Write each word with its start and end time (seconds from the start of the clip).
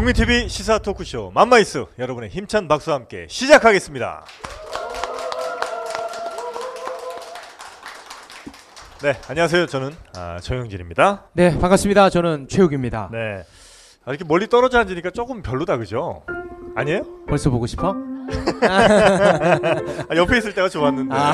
국민TV 0.00 0.48
시사 0.48 0.78
토크쇼 0.78 1.30
맘마이스 1.34 1.84
여러분의 1.98 2.30
힘찬 2.30 2.68
박수와 2.68 2.96
함께 2.96 3.26
시작하겠습니다. 3.28 4.24
네, 9.02 9.12
안녕하세요. 9.28 9.66
저는 9.66 9.90
아, 10.16 10.38
정영진입니다. 10.40 11.24
네, 11.34 11.50
반갑습니다. 11.58 12.08
저는 12.08 12.48
최욱입니다. 12.48 13.10
네, 13.12 13.44
아, 14.06 14.10
이렇게 14.10 14.24
멀리 14.24 14.48
떨어져 14.48 14.78
앉으니까 14.78 15.10
조금 15.10 15.42
별로다, 15.42 15.76
그죠? 15.76 16.22
아니에요? 16.76 17.02
벌써 17.28 17.50
보고 17.50 17.66
싶어? 17.66 17.94
아, 18.62 20.16
옆에 20.16 20.38
있을 20.38 20.54
때가 20.54 20.70
좋았는데. 20.70 21.14
아, 21.14 21.32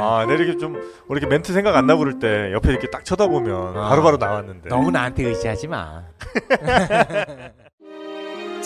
아, 0.00 0.26
네. 0.26 0.36
내 0.36 0.42
이렇게 0.42 0.58
좀 0.58 0.76
이렇게 1.08 1.24
멘트 1.24 1.50
생각 1.54 1.74
안 1.74 1.86
나고 1.86 2.00
그럴 2.00 2.18
때 2.18 2.52
옆에 2.52 2.68
이렇게 2.68 2.90
딱 2.90 3.06
쳐다보면 3.06 3.78
아. 3.78 3.88
바로바로 3.88 4.18
나왔는데. 4.18 4.68
너무 4.68 4.90
나한테 4.90 5.24
의지하지 5.24 5.68
마. 5.68 6.02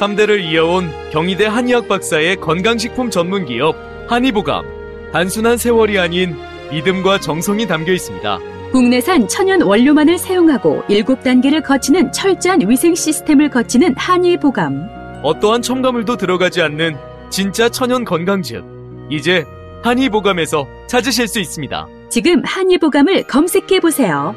3대를 0.00 0.42
이어온 0.42 0.90
경희대 1.10 1.44
한의학 1.44 1.86
박사의 1.86 2.36
건강식품 2.36 3.10
전문 3.10 3.44
기업 3.44 3.76
한의보감. 4.08 4.64
단순한 5.12 5.58
세월이 5.58 5.98
아닌 5.98 6.34
믿음과 6.70 7.20
정성이 7.20 7.66
담겨 7.66 7.92
있습니다. 7.92 8.38
국내산 8.72 9.28
천연 9.28 9.60
원료만을 9.60 10.16
사용하고 10.16 10.82
7단계를 10.88 11.62
거치는 11.62 12.12
철저한 12.12 12.60
위생 12.66 12.94
시스템을 12.94 13.50
거치는 13.50 13.94
한의보감. 13.96 14.88
어떠한 15.22 15.60
첨가물도 15.60 16.16
들어가지 16.16 16.62
않는 16.62 16.96
진짜 17.28 17.68
천연 17.68 18.04
건강즙. 18.04 18.64
이제 19.10 19.44
한의보감에서 19.82 20.66
찾으실 20.86 21.28
수 21.28 21.40
있습니다. 21.40 21.86
지금 22.08 22.42
한의보감을 22.44 23.24
검색해 23.24 23.80
보세요. 23.80 24.34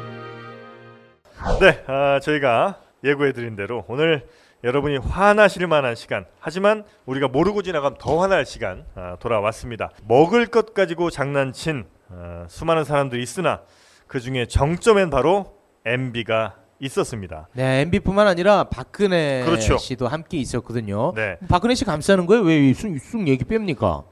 네, 1.60 1.82
아, 1.86 2.20
저희가 2.20 2.80
예고해드린 3.02 3.56
대로 3.56 3.84
오늘 3.88 4.24
여러분이 4.64 4.96
화나실 4.96 5.66
만한 5.66 5.94
시간, 5.94 6.24
하지만 6.40 6.84
우리가 7.04 7.28
모르고 7.28 7.62
지나가면 7.62 7.98
더 8.00 8.18
화날 8.18 8.46
시간 8.46 8.86
아, 8.94 9.16
돌아왔습니다. 9.20 9.90
먹을 10.08 10.46
것 10.46 10.72
가지고 10.72 11.10
장난친 11.10 11.84
아, 12.08 12.46
수많은 12.48 12.84
사람들이 12.84 13.22
있으나 13.22 13.60
그 14.06 14.20
중에 14.20 14.46
정점엔 14.46 15.10
바로 15.10 15.58
MB가 15.84 16.54
있었습니다. 16.80 17.48
네, 17.52 17.82
MB뿐만 17.82 18.26
아니라 18.26 18.64
박근혜 18.64 19.42
그렇죠. 19.44 19.76
씨도 19.76 20.08
함께 20.08 20.38
있었거든요. 20.38 21.12
네, 21.14 21.36
박근혜 21.46 21.74
씨 21.74 21.84
감싸는 21.84 22.24
거예요? 22.24 22.42
왜쑥 22.44 22.98
쑥 22.98 23.28
얘기 23.28 23.44
뺍니까? 23.44 24.04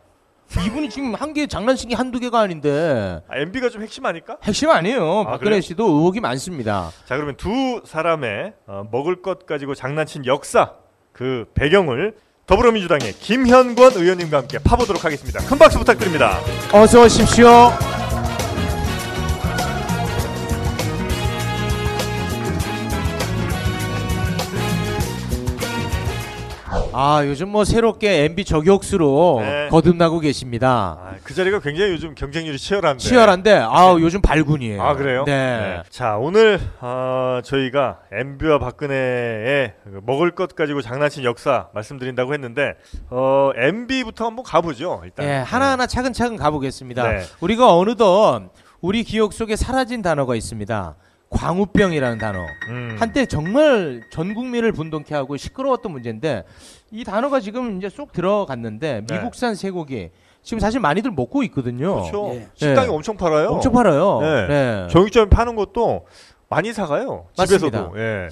이분이 0.60 0.90
지금 0.90 1.14
한 1.14 1.32
개 1.32 1.46
장난친 1.46 1.88
게 1.88 1.94
한두 1.96 2.20
개가 2.20 2.40
아닌데 2.40 3.22
아, 3.28 3.36
MB가 3.38 3.70
좀 3.70 3.82
핵심 3.82 4.04
아닐까? 4.04 4.36
핵심 4.42 4.68
아니에요. 4.70 5.20
아, 5.20 5.24
박근혜 5.24 5.50
그래요? 5.50 5.60
씨도 5.62 5.84
의혹이 5.86 6.20
많습니다. 6.20 6.90
자, 7.06 7.14
그러면 7.16 7.36
두 7.36 7.80
사람의 7.86 8.52
어, 8.66 8.84
먹을 8.92 9.22
것 9.22 9.46
가지고 9.46 9.74
장난친 9.74 10.26
역사 10.26 10.72
그 11.12 11.46
배경을 11.54 12.16
더불어민주당의 12.46 13.12
김현권 13.14 13.92
의원님과 13.94 14.38
함께 14.38 14.58
파보도록 14.58 15.04
하겠습니다. 15.04 15.40
큰 15.48 15.58
박수 15.58 15.78
부탁드립니다. 15.78 16.38
어서 16.72 17.02
오십시오. 17.04 17.70
아 26.92 27.22
요즘 27.24 27.48
뭐 27.48 27.64
새롭게 27.64 28.24
MB 28.24 28.44
저격수로 28.44 29.38
네. 29.40 29.68
거듭나고 29.70 30.20
계십니다. 30.20 30.98
아, 31.00 31.14
그 31.22 31.34
자리가 31.34 31.60
굉장히 31.60 31.92
요즘 31.92 32.14
경쟁률이 32.14 32.58
치열한데. 32.58 32.98
치열한데 32.98 33.52
아 33.66 33.96
요즘 34.00 34.20
발군이에요. 34.20 34.82
아 34.82 34.94
그래요? 34.94 35.24
네. 35.24 35.82
자 35.88 36.16
오늘 36.18 36.60
어, 36.80 37.40
저희가 37.42 38.00
MB와 38.12 38.58
박근혜의 38.58 39.74
그 39.84 40.00
먹을 40.04 40.32
것 40.32 40.54
가지고 40.54 40.82
장난친 40.82 41.24
역사 41.24 41.68
말씀드린다고 41.74 42.34
했는데 42.34 42.74
어, 43.10 43.50
MB부터 43.56 44.26
한번 44.26 44.44
가보죠. 44.44 45.00
일단. 45.04 45.26
네, 45.26 45.36
하나하나 45.38 45.86
차근차근 45.86 46.36
가보겠습니다. 46.36 47.08
네. 47.08 47.22
우리가 47.40 47.76
어느덧 47.76 48.50
우리 48.80 49.04
기억 49.04 49.32
속에 49.32 49.56
사라진 49.56 50.02
단어가 50.02 50.34
있습니다. 50.36 50.96
광우병이라는 51.30 52.18
단어. 52.18 52.44
음. 52.68 52.96
한때 52.98 53.24
정말 53.26 54.02
전 54.10 54.34
국민을 54.34 54.72
분동케 54.72 55.14
하고 55.14 55.36
시끄러웠던 55.36 55.90
문제인데 55.90 56.44
이 56.92 57.04
단어가 57.04 57.40
지금 57.40 57.78
이제 57.78 57.88
쏙 57.88 58.12
들어갔는데 58.12 59.04
네. 59.06 59.16
미국산 59.16 59.54
쇠고기 59.54 60.10
지금 60.42 60.60
사실 60.60 60.78
많이들 60.78 61.10
먹고 61.10 61.42
있거든요. 61.44 61.94
그렇죠. 61.94 62.30
예. 62.34 62.48
식당에 62.54 62.86
네. 62.88 62.92
엄청 62.92 63.16
팔아요. 63.16 63.48
엄청 63.48 63.72
팔아요. 63.72 64.20
네. 64.20 64.46
네. 64.46 64.88
정육점에 64.90 65.30
파는 65.30 65.56
것도 65.56 66.04
많이 66.48 66.72
사가요. 66.72 67.28
맞습니다. 67.36 67.68
집에서도. 67.68 67.98
예. 67.98 68.28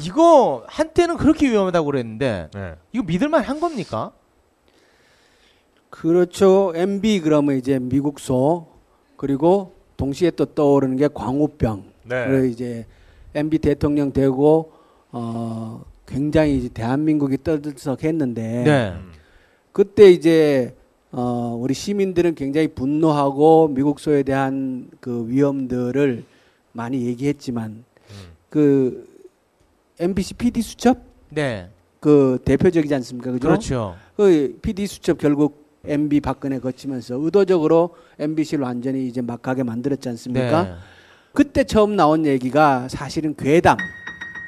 이거 0.00 0.64
한때는 0.66 1.16
그렇게 1.16 1.48
위험하다고 1.50 1.86
그랬는데 1.86 2.48
네. 2.52 2.74
이거 2.92 3.04
믿을만 3.04 3.42
한 3.42 3.58
겁니까? 3.58 4.10
그렇죠. 5.88 6.72
MB 6.74 7.20
그러면 7.20 7.56
이제 7.56 7.78
미국소 7.78 8.66
그리고 9.16 9.72
동시에 9.96 10.32
또 10.32 10.44
떠오르는 10.44 10.96
게 10.96 11.08
광우병. 11.08 11.84
네. 12.02 12.48
이제 12.50 12.84
MB 13.34 13.58
대통령 13.60 14.12
되고 14.12 14.72
어 15.10 15.82
굉장히 16.06 16.58
이제 16.58 16.68
대한민국이 16.68 17.38
떠들썩했는데 17.42 18.42
네. 18.64 18.92
음. 18.96 19.12
그때 19.72 20.10
이제 20.10 20.74
어 21.10 21.56
우리 21.58 21.74
시민들은 21.74 22.34
굉장히 22.34 22.68
분노하고 22.68 23.68
미국소에 23.68 24.22
대한 24.22 24.90
그 25.00 25.26
위험들을 25.28 26.24
많이 26.72 27.06
얘기했지만 27.06 27.70
음. 28.10 28.14
그 28.50 29.08
MBC 29.98 30.34
PD 30.34 30.60
수첩 30.62 30.98
네. 31.30 31.68
그 32.00 32.38
대표적이지 32.44 32.94
않습니까? 32.96 33.32
그죠? 33.32 33.48
그렇죠. 33.48 33.96
그 34.16 34.58
PD 34.60 34.86
수첩 34.86 35.18
결국 35.18 35.64
MB 35.86 36.20
박근혜 36.20 36.58
거치면서 36.58 37.16
의도적으로 37.16 37.94
MBC를 38.18 38.64
완전히 38.64 39.06
이제 39.06 39.20
막하게 39.20 39.62
만들었지 39.62 40.08
않습니까? 40.10 40.62
네. 40.62 40.74
그때 41.32 41.64
처음 41.64 41.96
나온 41.96 42.26
얘기가 42.26 42.88
사실은 42.88 43.34
괴담. 43.36 43.76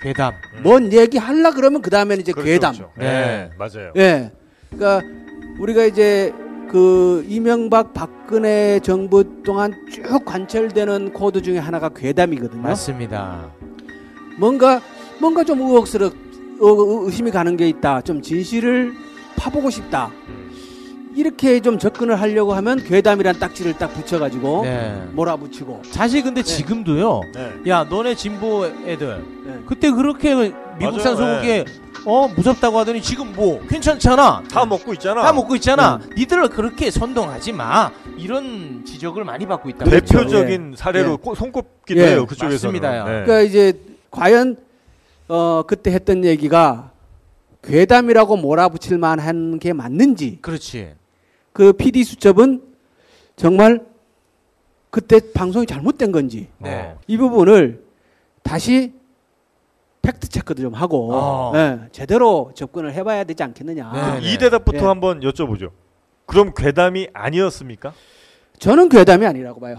괴담. 0.02 0.34
음. 0.54 0.60
뭔 0.62 0.92
얘기 0.92 1.18
할라 1.18 1.50
그러면 1.50 1.82
그 1.82 1.90
다음에는 1.90 2.20
이제 2.22 2.32
그렇죠, 2.32 2.46
괴담. 2.46 2.72
그렇죠. 2.74 2.92
네. 2.96 3.04
네. 3.06 3.50
맞아요. 3.58 3.92
예. 3.96 4.30
그러니까 4.70 5.06
우리가 5.58 5.84
이제 5.84 6.32
그 6.70 7.24
이명박 7.28 7.94
박근혜 7.94 8.80
정부 8.80 9.42
동안 9.42 9.72
쭉 9.90 10.24
관철되는 10.24 11.12
코드 11.12 11.40
중에 11.42 11.58
하나가 11.58 11.88
괴담이거든요. 11.88 12.60
맞습니다. 12.62 13.50
뭔가 14.38 14.80
뭔가 15.20 15.44
좀 15.44 15.60
의혹스럽 15.60 16.12
의- 16.12 17.04
의심이 17.06 17.30
가는 17.30 17.56
게 17.56 17.68
있다. 17.68 18.02
좀 18.02 18.20
진실을 18.20 18.92
파보고 19.36 19.70
싶다. 19.70 20.10
음. 21.16 21.21
이렇게 21.21 21.60
좀 21.60 21.78
접근을 21.78 22.21
하려고 22.21 22.53
하면 22.54 22.82
괴담이란 22.82 23.38
딱지를 23.38 23.75
딱 23.78 23.88
붙여가지고 23.94 24.62
네. 24.65 25.03
몰아붙이고. 25.12 25.82
사실 25.91 26.22
근데 26.22 26.43
네. 26.43 26.47
지금도요. 26.56 27.21
네. 27.34 27.53
야, 27.69 27.84
너네 27.84 28.15
진보 28.15 28.66
애들 28.66 29.25
네. 29.47 29.59
그때 29.66 29.91
그렇게 29.91 30.34
미국산 30.78 31.15
맞아요. 31.15 31.34
소고기 31.41 31.65
어 32.05 32.28
무섭다고 32.28 32.78
하더니 32.78 33.00
지금 33.03 33.32
뭐 33.34 33.60
괜찮잖아. 33.69 34.44
다 34.50 34.65
먹고 34.66 34.93
있잖아. 34.93 35.22
다 35.22 35.32
먹고 35.32 35.56
있잖아. 35.56 35.97
음. 36.05 36.10
니들 36.16 36.49
그렇게 36.50 36.91
선동하지 36.91 37.53
마. 37.53 37.91
이런 38.19 38.84
지적을 38.84 39.25
많이 39.25 39.47
받고 39.47 39.71
있다. 39.71 39.87
대표적인 39.87 40.75
사례로 40.76 41.12
예. 41.12 41.16
꼬- 41.16 41.34
손꼽기도 41.34 42.00
예, 42.00 42.09
해요. 42.10 42.26
그쪽에서는. 42.26 42.81
맞습니다요. 42.81 43.05
네. 43.05 43.10
그러니까 43.25 43.41
이제 43.41 43.72
과연 44.10 44.56
어 45.28 45.62
그때 45.66 45.91
했던 45.93 46.25
얘기가 46.25 46.91
괴담이라고 47.65 48.37
몰아붙일 48.37 48.99
만한 48.99 49.59
게 49.59 49.72
맞는지 49.72 50.38
그렇지. 50.41 50.93
그 51.56 51.72
PD 51.72 52.05
수첩은 52.05 52.61
정말 53.34 53.83
그때 54.91 55.20
방송이 55.32 55.64
잘못된 55.64 56.12
건지 56.12 56.49
네. 56.58 56.93
어. 56.94 56.99
이 57.06 57.17
부분을 57.17 57.82
다시 58.43 58.93
팩트 60.03 60.29
체크도 60.29 60.61
좀 60.61 60.75
하고 60.75 61.14
어. 61.14 61.53
예, 61.55 61.79
제대로 61.93 62.53
접근을 62.55 62.93
해봐야 62.93 63.25
되지 63.25 63.43
않겠느냐. 63.43 63.91
네, 63.94 64.20
네. 64.20 64.35
이 64.35 64.37
대답부터 64.37 64.81
예. 64.81 64.82
한번 64.82 65.20
여쭤보죠. 65.20 65.70
그럼 66.26 66.53
괴담이 66.55 67.08
아니었습니까? 67.14 67.94
저는 68.59 68.91
괴담이 68.91 69.25
아니라고 69.25 69.59
봐요. 69.59 69.76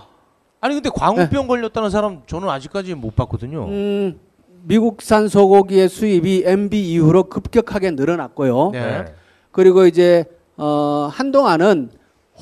아니 0.60 0.74
근데 0.74 0.90
광우병 0.90 1.46
걸렸다는 1.46 1.92
사람 1.92 2.24
저는 2.26 2.50
아직까지 2.50 2.96
못 2.96 3.16
봤거든요. 3.16 3.66
음, 3.68 4.20
미국산 4.64 5.28
소고기의 5.28 5.90
수입이 5.90 6.42
MB 6.44 6.92
이후로 6.94 7.26
급격하게 7.26 7.92
늘어났고요. 7.92 8.72
네. 8.72 9.06
그리고 9.52 9.86
이제 9.86 10.26
어, 10.58 11.08
한동안은 11.12 11.90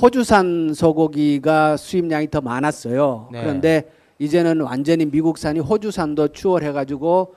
호주산 0.01 0.73
소고기가 0.73 1.77
수입량이 1.77 2.29
더 2.31 2.41
많았어요. 2.41 3.29
네. 3.31 3.41
그런데 3.41 3.91
이제는 4.19 4.61
완전히 4.61 5.05
미국산이 5.05 5.59
호주산도 5.59 6.29
추월해가지고 6.29 7.33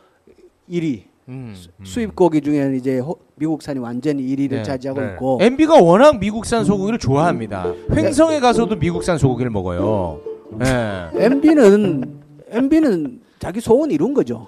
1위 0.71 1.03
음. 1.29 1.55
수입 1.85 2.17
고기 2.17 2.41
중에는 2.41 2.77
이제 2.77 2.99
호- 3.01 3.17
미국산이 3.37 3.79
완전히 3.79 4.23
1위를 4.25 4.51
네. 4.51 4.63
차지하고 4.63 5.01
네. 5.01 5.07
있고 5.13 5.39
MB가 5.41 5.81
워낙 5.81 6.19
미국산 6.19 6.65
소고기를 6.65 6.99
좋아합니다. 6.99 7.73
횡성에 7.93 8.41
가서도 8.41 8.77
미국산 8.77 9.19
소고기를 9.19 9.51
먹어요. 9.51 10.21
네. 10.59 11.09
MB는 11.15 12.21
MB는 12.51 13.21
자기 13.39 13.61
소원 13.61 13.91
이룬 13.91 14.15
거죠. 14.15 14.47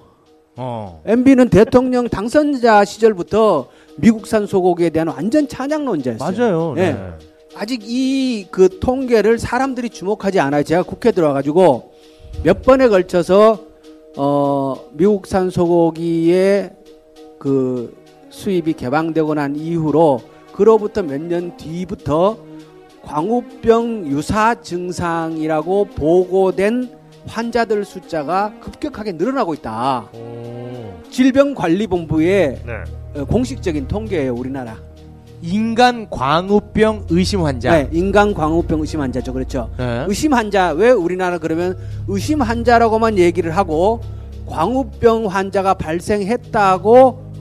어. 0.57 1.01
MB는 1.05 1.49
대통령 1.49 2.09
당선자 2.09 2.83
시절부터 2.83 3.67
미국산 3.97 4.45
소고기에 4.47 4.89
대한 4.89 5.07
완전 5.07 5.47
찬양론자였어요. 5.47 6.37
맞아요. 6.37 6.73
예. 6.77 6.81
네. 6.81 6.97
아직 7.55 7.81
이 7.83 8.47
그 8.49 8.79
통계를 8.79 9.37
사람들이 9.39 9.89
주목하지 9.89 10.39
않아요. 10.39 10.63
제가 10.63 10.83
국회 10.83 11.11
들어와가지고 11.11 11.91
몇 12.43 12.61
번에 12.63 12.87
걸쳐서 12.87 13.59
어 14.17 14.75
미국산 14.93 15.49
소고기의 15.49 16.71
그 17.39 17.95
수입이 18.29 18.73
개방되고 18.73 19.33
난 19.33 19.55
이후로 19.55 20.21
그로부터 20.53 21.01
몇 21.03 21.19
년 21.21 21.55
뒤부터 21.57 22.37
광우병 23.03 24.07
유사 24.07 24.55
증상이라고 24.61 25.85
보고된 25.85 26.89
환자들 27.27 27.83
숫자가 27.85 28.53
급격하게 28.61 29.13
늘어나고 29.13 29.53
있다. 29.55 30.09
오. 30.13 30.80
질병관리본부의 31.11 32.59
네. 32.65 33.19
어, 33.21 33.25
공식적인 33.25 33.87
통계예요, 33.87 34.33
우리나라. 34.33 34.77
인간 35.43 36.07
광우병 36.09 37.07
의심 37.09 37.43
환자. 37.43 37.71
네, 37.71 37.89
인간 37.91 38.33
광우병 38.33 38.81
의심 38.81 39.01
환자죠, 39.01 39.33
그렇죠. 39.33 39.69
네. 39.77 40.05
의심 40.07 40.33
환자 40.33 40.71
왜 40.71 40.91
우리나라 40.91 41.37
그러면 41.39 41.77
의심 42.07 42.41
환자라고만 42.41 43.17
얘기를 43.17 43.55
하고 43.57 44.01
광우병 44.45 45.27
환자가 45.27 45.73
발생했다고 45.73 47.31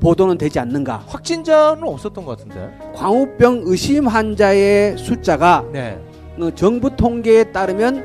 보도는 0.00 0.36
되지 0.36 0.58
않는가? 0.58 1.04
확진자는 1.06 1.82
없었던 1.82 2.24
것 2.24 2.36
같은데. 2.36 2.70
광우병 2.94 3.62
의심 3.64 4.06
환자의 4.06 4.98
숫자가 4.98 5.64
네. 5.72 5.98
어, 6.38 6.50
정부 6.54 6.94
통계에 6.94 7.44
따르면 7.52 8.04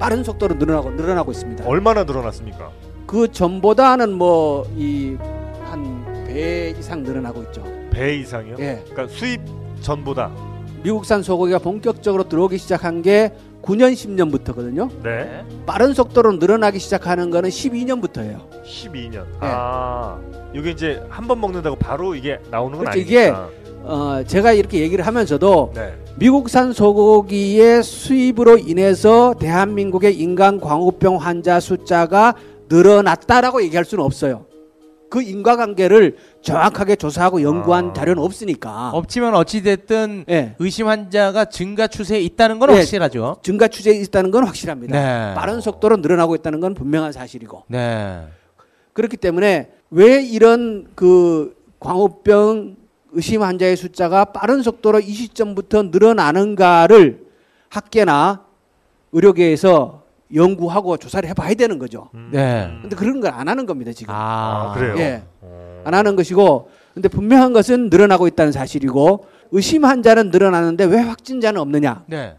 빠른 0.00 0.24
속도로 0.24 0.56
늘어나고 0.56 0.90
늘어나고 0.90 1.30
있습니다. 1.30 1.64
얼마나 1.64 2.02
늘어났습니까? 2.02 2.70
그 3.12 3.30
전보다는 3.30 4.12
뭐 4.14 4.64
이 4.76 5.16
한 5.70 6.02
배 6.26 6.74
이상 6.78 7.02
늘어나고 7.02 7.42
있죠. 7.44 7.62
배 7.90 8.16
이상이요? 8.16 8.56
예. 8.58 8.82
그러니까 8.88 9.06
수입 9.14 9.38
전보다. 9.82 10.30
미국산 10.82 11.22
소고기가 11.22 11.58
본격적으로 11.58 12.26
들어오기 12.26 12.56
시작한 12.56 13.02
게 13.02 13.32
9년 13.62 13.92
10년부터거든요. 13.92 14.90
네. 15.02 15.44
빠른 15.66 15.92
속도로 15.92 16.32
늘어나기 16.32 16.78
시작하는 16.78 17.30
거는 17.30 17.50
12년부터예요. 17.50 18.40
12년. 18.64 19.24
아. 19.40 20.18
이게 20.54 20.70
이제 20.70 21.02
한 21.10 21.28
번 21.28 21.38
먹는다고 21.40 21.76
바로 21.76 22.14
이게 22.14 22.38
나오는 22.50 22.78
건 22.78 22.86
그렇죠. 22.86 23.00
아니니까. 23.00 23.48
어, 23.84 24.22
제가 24.26 24.52
이렇게 24.52 24.80
얘기를 24.80 25.06
하면서도 25.06 25.72
네. 25.74 25.92
미국산 26.16 26.72
소고기의 26.72 27.82
수입으로 27.82 28.56
인해서 28.58 29.34
대한민국의 29.38 30.18
인간 30.18 30.60
광우병 30.60 31.16
환자 31.16 31.60
숫자가 31.60 32.34
늘어났다라고 32.72 33.62
얘기할 33.64 33.84
수는 33.84 34.02
없어요. 34.02 34.46
그 35.10 35.20
인과관계를 35.20 36.16
정확하게 36.40 36.96
조사하고 36.96 37.42
연구한 37.42 37.90
아. 37.90 37.92
자료는 37.92 38.22
없으니까. 38.22 38.92
없지만 38.94 39.34
어찌 39.34 39.62
됐든 39.62 40.24
예. 40.30 40.54
의심 40.58 40.88
환자가 40.88 41.44
증가 41.44 41.86
추세에 41.86 42.20
있다는 42.20 42.58
건 42.58 42.70
네. 42.70 42.76
확실하죠. 42.76 43.36
증가 43.42 43.68
추세에 43.68 43.92
있다는 43.92 44.30
건 44.30 44.44
확실합니다. 44.44 44.98
네. 44.98 45.34
빠른 45.34 45.60
속도로 45.60 45.98
늘어나고 45.98 46.34
있다는 46.36 46.60
건 46.60 46.72
분명한 46.72 47.12
사실이고. 47.12 47.64
네. 47.68 48.22
그렇기 48.94 49.18
때문에 49.18 49.70
왜 49.90 50.22
이런 50.22 50.86
그 50.94 51.54
광우병 51.78 52.76
의심 53.12 53.42
환자의 53.42 53.76
숫자가 53.76 54.26
빠른 54.26 54.62
속도로 54.62 55.00
이 55.00 55.12
시점부터 55.12 55.84
늘어나는가를 55.84 57.26
학계나 57.68 58.46
의료계에서 59.12 60.01
연구하고 60.34 60.96
조사를 60.96 61.28
해봐야 61.28 61.54
되는 61.54 61.78
거죠. 61.78 62.08
음. 62.14 62.30
네. 62.32 62.70
근데 62.80 62.96
그런 62.96 63.20
걸 63.20 63.32
안 63.32 63.48
하는 63.48 63.66
겁니다 63.66 63.92
지금. 63.92 64.14
아, 64.16 64.72
그래요? 64.74 64.96
예, 64.98 65.22
어. 65.40 65.82
안 65.84 65.94
하는 65.94 66.16
것이고, 66.16 66.70
근데 66.94 67.08
분명한 67.08 67.52
것은 67.52 67.88
늘어나고 67.90 68.26
있다는 68.28 68.52
사실이고 68.52 69.26
의심 69.50 69.84
환자는 69.84 70.30
늘어나는데 70.30 70.84
왜 70.84 70.98
확진자는 71.00 71.60
없느냐? 71.60 72.04
네. 72.06 72.36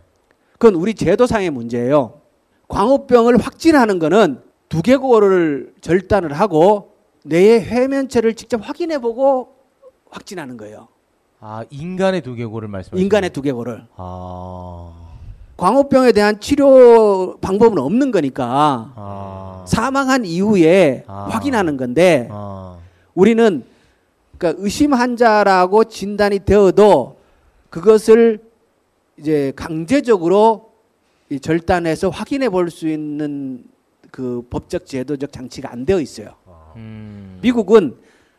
그건 0.54 0.76
우리 0.76 0.94
제도상의 0.94 1.50
문제예요. 1.50 2.22
광우병을 2.68 3.38
확진하는 3.38 4.00
거는 4.00 4.42
두개골을 4.70 5.74
절단을 5.82 6.34
하고 6.34 6.94
뇌의 7.26 7.66
회면체를 7.66 8.34
직접 8.36 8.62
확인해 8.68 9.00
보고 9.00 9.56
확진하는 10.10 10.58
거예요. 10.58 10.88
아 11.40 11.64
인간의 11.70 12.22
두개골을 12.22 12.68
말씀하시는 12.70 13.04
인간의 13.04 13.30
두개골을. 13.32 13.88
아. 13.98 15.03
광우병에 15.64 16.12
대한 16.12 16.42
치료 16.42 17.38
방법은 17.40 17.78
없는 17.78 18.12
거니까 18.12 18.92
아. 18.98 19.64
사망한 19.66 20.26
이후에 20.26 21.06
아. 21.08 21.30
확인하는 21.32 21.78
건데 21.78 22.28
아. 22.32 22.78
우리는 23.16 23.64
그러니까 24.38 24.62
의심 24.62 24.94
환자라고 24.94 25.86
진단이 25.86 26.40
되어도 26.40 27.18
그것을 27.70 28.44
이제 29.18 29.54
강제적으로 29.56 30.74
이 31.30 31.40
절단해서 31.40 32.10
확인해 32.10 32.50
볼 32.50 32.70
수 32.70 32.90
있는 32.90 33.64
그 34.12 34.46
법적 34.50 34.86
제도적 34.86 35.32
장치가 35.32 35.72
안 35.72 35.86
되어 35.86 36.02
있어요. 36.02 36.36
음. 36.76 37.40
미국은 37.42 37.96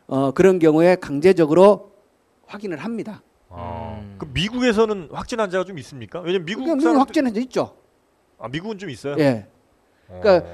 어, 0.09 0.31
그런 0.33 0.59
경우에 0.59 0.97
강제적으로 0.97 1.91
확인을 2.45 2.77
합니다. 2.77 3.23
아. 3.57 3.99
음. 4.01 4.17
그 4.19 4.27
미국에서는 4.33 5.09
확진 5.13 5.41
환자가 5.41 5.65
좀 5.65 5.79
있습니까? 5.79 6.21
왜냐면 6.21 6.47
미국 6.47 6.65
미국 6.65 6.81
사람들 6.81 7.01
확진은 7.01 7.37
있죠. 7.37 7.75
아, 8.39 8.49
미국은 8.49 8.79
좀 8.79 8.91
있어요. 8.91 9.17
예, 9.19 9.47
어. 10.09 10.21
그러니까 10.21 10.49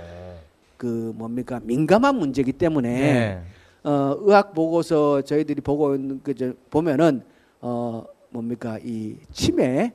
그 0.76 1.12
뭡니까 1.14 1.60
민감한 1.62 2.16
문제이기 2.16 2.52
때문에 2.52 2.88
네. 2.88 3.42
어, 3.82 4.16
의학 4.20 4.54
보고서 4.54 5.22
저희들이 5.22 5.60
보고 5.60 5.94
있는 5.94 6.22
그저 6.22 6.52
보면은 6.70 7.22
어, 7.60 8.04
뭡니까 8.30 8.78
이 8.82 9.16
치매 9.32 9.92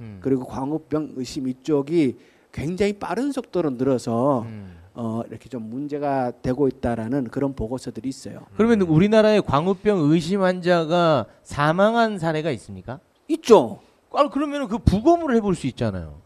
음. 0.00 0.18
그리고 0.20 0.44
광우병 0.44 1.14
의심 1.16 1.48
이쪽이 1.48 2.16
굉장히 2.52 2.92
빠른 2.92 3.32
속도로 3.32 3.70
늘어서 3.70 4.42
음. 4.42 4.77
어, 5.00 5.22
이렇게 5.28 5.48
좀 5.48 5.70
문제가 5.70 6.32
되고 6.42 6.66
있다라는 6.66 7.28
그런 7.28 7.54
보고서들이 7.54 8.08
있어요. 8.08 8.40
그러면 8.56 8.80
우리나라에 8.80 9.38
광우병 9.38 10.10
의심 10.10 10.42
환자가 10.42 11.26
사망한 11.44 12.18
사례가 12.18 12.50
있습니까? 12.50 12.98
있죠. 13.28 13.78
아 14.12 14.28
그러면 14.28 14.66
그 14.66 14.78
부검을 14.78 15.36
해볼 15.36 15.54
수 15.54 15.68
있잖아요. 15.68 16.20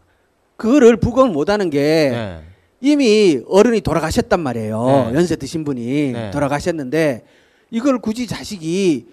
그거를 0.55 0.97
부검을 0.97 1.31
못하는 1.31 1.69
게 1.69 2.09
네. 2.09 2.41
이미 2.81 3.43
어른이 3.47 3.81
돌아가셨단 3.81 4.39
말이에요. 4.39 4.83
네. 4.83 5.13
연세 5.13 5.35
드신 5.35 5.63
분이 5.65 6.11
네. 6.13 6.31
돌아가셨는데 6.31 7.25
이걸 7.69 7.99
굳이 7.99 8.25
자식이 8.25 9.05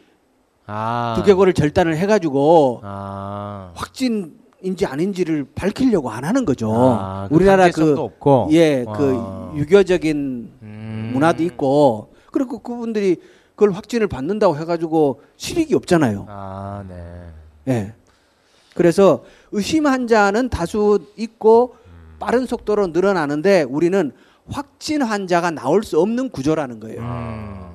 아. 0.64 1.12
두개골을 1.18 1.52
절단을 1.52 1.98
해가지고 1.98 2.80
아. 2.82 3.72
확진 3.74 4.39
인지 4.62 4.86
아닌지를 4.86 5.46
밝히려고 5.54 6.10
안 6.10 6.24
하는 6.24 6.44
거죠. 6.44 6.70
아, 6.72 7.26
그 7.28 7.34
우리나라 7.34 7.70
그 7.70 7.94
없고. 7.98 8.48
예, 8.52 8.84
아. 8.86 8.92
그 8.92 9.52
유교적인 9.56 10.52
음. 10.62 11.10
문화도 11.14 11.42
있고 11.44 12.12
그리고 12.30 12.58
그분들이 12.58 13.16
그걸 13.54 13.72
확진을 13.72 14.06
받는다고 14.06 14.56
해가지고 14.58 15.22
실익이 15.36 15.74
없잖아요. 15.74 16.26
아 16.28 16.84
네. 16.88 17.26
예. 17.68 17.94
그래서 18.74 19.24
의심 19.52 19.86
환자는 19.86 20.48
다수 20.48 21.06
있고 21.16 21.76
빠른 22.18 22.46
속도로 22.46 22.88
늘어나는데 22.88 23.62
우리는 23.62 24.12
확진 24.48 25.02
환자가 25.02 25.50
나올 25.50 25.82
수 25.82 26.00
없는 26.00 26.30
구조라는 26.30 26.80
거예요. 26.80 27.00
음. 27.00 27.70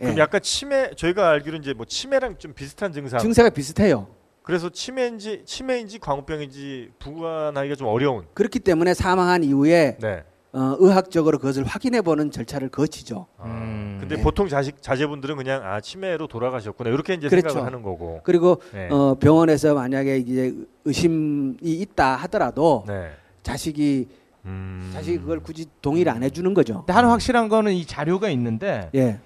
예. 0.00 0.04
그럼 0.04 0.18
약간 0.18 0.40
치매 0.40 0.90
저희가 0.96 1.28
알기로 1.30 1.58
이제 1.58 1.72
뭐 1.72 1.84
치매랑 1.86 2.36
좀 2.38 2.52
비슷한 2.52 2.92
증상. 2.92 3.18
증세가 3.18 3.50
비슷해요. 3.50 4.06
그래서 4.48 4.70
치매인지 4.70 5.42
치매인지 5.44 5.98
광우병인지 5.98 6.92
구분하기가 7.04 7.74
좀 7.74 7.88
어려운. 7.88 8.24
그렇기 8.32 8.60
때문에 8.60 8.94
사망한 8.94 9.44
이후에 9.44 9.98
네. 10.00 10.24
어, 10.54 10.74
의학적으로 10.78 11.36
그것을 11.36 11.64
확인해 11.64 12.00
보는 12.00 12.30
절차를 12.30 12.70
거치죠. 12.70 13.26
음. 13.40 13.98
근데 14.00 14.16
네. 14.16 14.22
보통 14.22 14.48
자식 14.48 14.80
자제분들은 14.80 15.36
그냥 15.36 15.66
아 15.66 15.82
치매로 15.82 16.28
돌아가셨구나 16.28 16.88
이렇게 16.88 17.12
이제 17.12 17.28
그렇죠. 17.28 17.50
생각을 17.50 17.66
하는 17.66 17.82
거고. 17.82 18.22
그리고 18.24 18.62
네. 18.72 18.88
어, 18.90 19.16
병원에서 19.20 19.74
만약에 19.74 20.16
이제 20.16 20.54
의심이 20.86 21.58
있다 21.60 22.16
하더라도 22.16 22.84
네. 22.88 23.10
자식이 23.42 24.08
음. 24.46 24.90
자식이 24.94 25.18
그걸 25.18 25.40
굳이 25.40 25.66
동의를 25.82 26.10
안 26.10 26.22
해주는 26.22 26.54
거죠. 26.54 26.78
근데 26.86 26.94
하나 26.94 27.10
확실한 27.10 27.50
거는 27.50 27.74
이 27.74 27.84
자료가 27.84 28.30
있는데 28.30 28.88
예. 28.94 29.18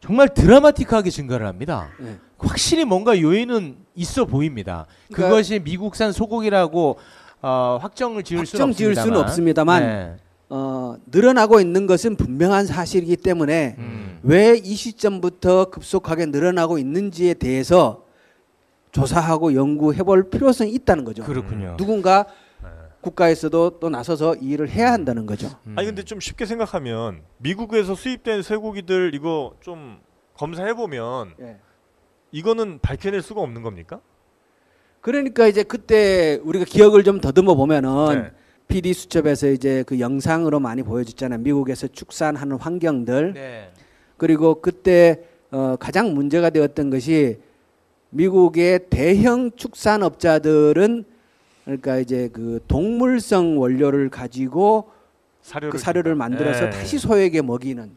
정말 0.00 0.28
드라마틱하게 0.28 1.10
증가를 1.10 1.46
합니다. 1.46 1.88
예. 2.02 2.16
확실히 2.38 2.84
뭔가 2.84 3.20
요인은 3.20 3.76
있어 3.96 4.24
보입니다. 4.24 4.86
그러니까- 5.12 5.28
그것이 5.30 5.58
미국산 5.60 6.12
소고기라고 6.12 6.98
어, 7.40 7.78
확정을 7.80 8.22
지을 8.24 8.46
수는 8.46 8.62
확정 8.66 8.72
지을 8.76 8.94
수는 8.96 9.16
없습니다만. 9.18 9.82
없습니다만 9.82 9.82
네. 9.82 10.16
어, 10.50 10.96
늘어나고 11.06 11.60
있는 11.60 11.86
것은 11.86 12.16
분명한 12.16 12.66
사실이기 12.66 13.16
때문에 13.18 13.76
음. 13.78 14.18
왜이 14.24 14.74
시점부터 14.74 15.66
급속하게 15.66 16.26
늘어나고 16.26 16.78
있는지에 16.78 17.34
대해서 17.34 18.02
조사하고 18.92 19.54
연구해 19.54 20.02
볼 20.02 20.30
필요성이 20.30 20.72
있다는 20.72 21.04
거죠. 21.04 21.22
그렇군요. 21.22 21.76
누군가 21.76 22.26
국가에서도 23.00 23.78
또 23.78 23.88
나서서 23.88 24.36
이 24.36 24.50
일을 24.50 24.68
해야 24.70 24.92
한다는 24.92 25.26
거죠. 25.26 25.48
음. 25.66 25.74
아니 25.76 25.86
근데 25.86 26.02
좀 26.02 26.20
쉽게 26.20 26.46
생각하면 26.46 27.22
미국에서 27.38 27.94
수입된 27.94 28.42
쇠고기들 28.42 29.14
이거 29.14 29.54
좀 29.60 30.00
검사해 30.34 30.74
보면 30.74 31.34
예. 31.40 31.58
이거는 32.32 32.80
밝혀낼 32.80 33.22
수가 33.22 33.40
없는 33.40 33.62
겁니까? 33.62 34.00
그러니까 35.00 35.46
이제 35.46 35.62
그때 35.62 36.40
우리가 36.42 36.64
기억을 36.64 37.04
좀 37.04 37.20
더듬어 37.20 37.54
보면은 37.54 38.22
네. 38.22 38.30
PD 38.66 38.92
수첩에서 38.92 39.48
이제 39.48 39.82
그 39.86 39.98
영상으로 39.98 40.60
많이 40.60 40.82
보여줬잖아요. 40.82 41.40
미국에서 41.40 41.86
축산하는 41.86 42.56
환경들. 42.58 43.32
네. 43.32 43.72
그리고 44.16 44.60
그때 44.60 45.22
어, 45.50 45.76
가장 45.78 46.12
문제가 46.12 46.50
되었던 46.50 46.90
것이 46.90 47.38
미국의 48.10 48.90
대형 48.90 49.50
축산업자들은 49.52 51.04
그러니까 51.68 51.98
이제 51.98 52.30
그 52.32 52.60
동물성 52.66 53.58
원료를 53.60 54.08
가지고 54.08 54.88
사료를 55.42 55.70
그 55.70 55.78
사료를. 55.78 56.14
만들어서 56.14 56.64
네. 56.64 56.70
다시 56.70 56.98
소에게 56.98 57.42
먹이는 57.42 57.90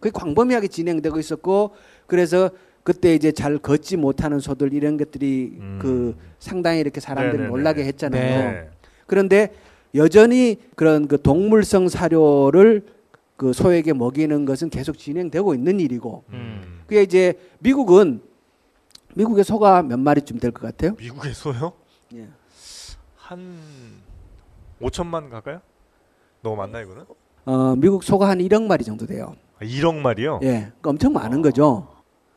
그게 0.00 0.10
광범위하게 0.18 0.68
진행되고 0.68 1.18
있었고 1.18 1.72
그래서 2.06 2.50
그때 2.82 3.14
이제 3.14 3.30
잘 3.30 3.58
걷지 3.58 3.98
못하는 3.98 4.40
소들 4.40 4.72
이런 4.72 4.96
것들이 4.96 5.56
음. 5.58 5.78
그 5.80 6.16
상당히 6.38 6.80
이렇게 6.80 6.98
사람들이 7.00 7.42
네네네. 7.42 7.48
놀라게 7.50 7.84
했잖아요. 7.84 8.50
네. 8.52 8.70
그런데 9.06 9.52
여전히 9.94 10.56
그런 10.74 11.06
그 11.06 11.20
동물성 11.20 11.88
사료를 11.88 12.86
그 13.36 13.52
소에게 13.52 13.92
먹이는 13.92 14.46
것은 14.46 14.70
계속 14.70 14.96
진행되고 14.96 15.54
있는 15.54 15.78
일이고 15.78 16.24
음. 16.30 16.80
그게 16.86 17.02
이제 17.02 17.34
미국은 17.58 18.22
미국의 19.14 19.44
소가 19.44 19.82
몇 19.82 19.98
마리쯤 19.98 20.38
될 20.38 20.50
것 20.52 20.62
같아요? 20.62 20.94
미국의 20.98 21.34
소요? 21.34 21.72
예. 22.14 22.28
한 23.34 23.56
5천만 24.80 25.28
가까요? 25.28 25.60
너무 26.42 26.56
많나 26.56 26.80
이거는? 26.80 27.04
어, 27.46 27.74
미국 27.76 28.04
소가 28.04 28.28
한 28.28 28.38
1억 28.38 28.62
마리 28.66 28.84
정도 28.84 29.06
돼요. 29.06 29.34
아, 29.60 29.64
1억 29.64 29.94
마리요? 29.96 30.38
예, 30.42 30.48
그러니까 30.80 30.90
엄청 30.90 31.12
많은 31.12 31.42
거죠. 31.42 31.88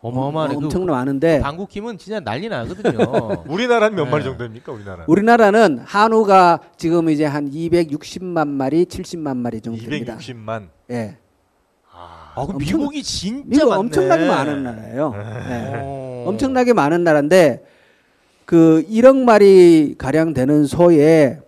어마어마하네. 0.01 0.53
그 0.55 0.57
엄청 0.59 0.85
많은데 0.85 1.39
방국힘은 1.41 1.97
진짜 1.97 2.19
난리 2.19 2.49
나거든요. 2.49 3.43
우리나라는 3.47 3.95
몇 3.95 4.05
네. 4.05 4.11
마리 4.11 4.23
정도입니까? 4.23 4.71
우리나라. 4.71 5.05
우리나라는 5.07 5.79
한우가 5.79 6.59
지금 6.77 7.09
이제 7.09 7.25
한 7.25 7.49
260만 7.49 8.47
마리, 8.47 8.85
70만 8.85 9.37
마리 9.37 9.59
정도 9.61 9.81
됩니다. 9.81 10.17
260만. 10.17 10.69
예. 10.91 11.17
아, 11.91 12.33
아, 12.35 12.45
그 12.45 12.53
엄청- 12.53 12.57
미국이 12.57 13.01
진짜 13.03 13.43
미국 13.47 13.69
많네. 13.69 13.79
엄청나게 13.79 14.27
많은 14.27 14.63
나라예요. 14.63 15.13
예. 15.49 15.71
어. 15.83 16.23
엄청나게 16.27 16.73
많은 16.73 17.03
나라인데 17.03 17.65
그 18.47 18.81
1억 18.89 19.25
마리 19.25 19.95
가량 19.97 20.33
되는 20.33 20.63
소의 20.63 21.41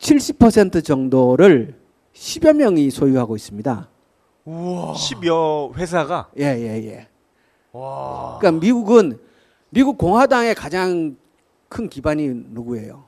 70% 0.00 0.84
정도를 0.84 1.76
10여 2.14 2.54
명이 2.54 2.90
소유하고 2.90 3.36
있습니다. 3.36 3.88
우와. 4.44 4.92
10여 4.92 5.76
회사가 5.76 6.30
예, 6.40 6.46
예, 6.46 6.84
예. 6.84 7.06
와. 7.70 8.38
그러니까 8.40 8.60
미국은 8.60 9.20
미국 9.70 9.96
공화당의 9.96 10.56
가장 10.56 11.16
큰 11.68 11.88
기반이 11.88 12.28
누구예요? 12.50 13.04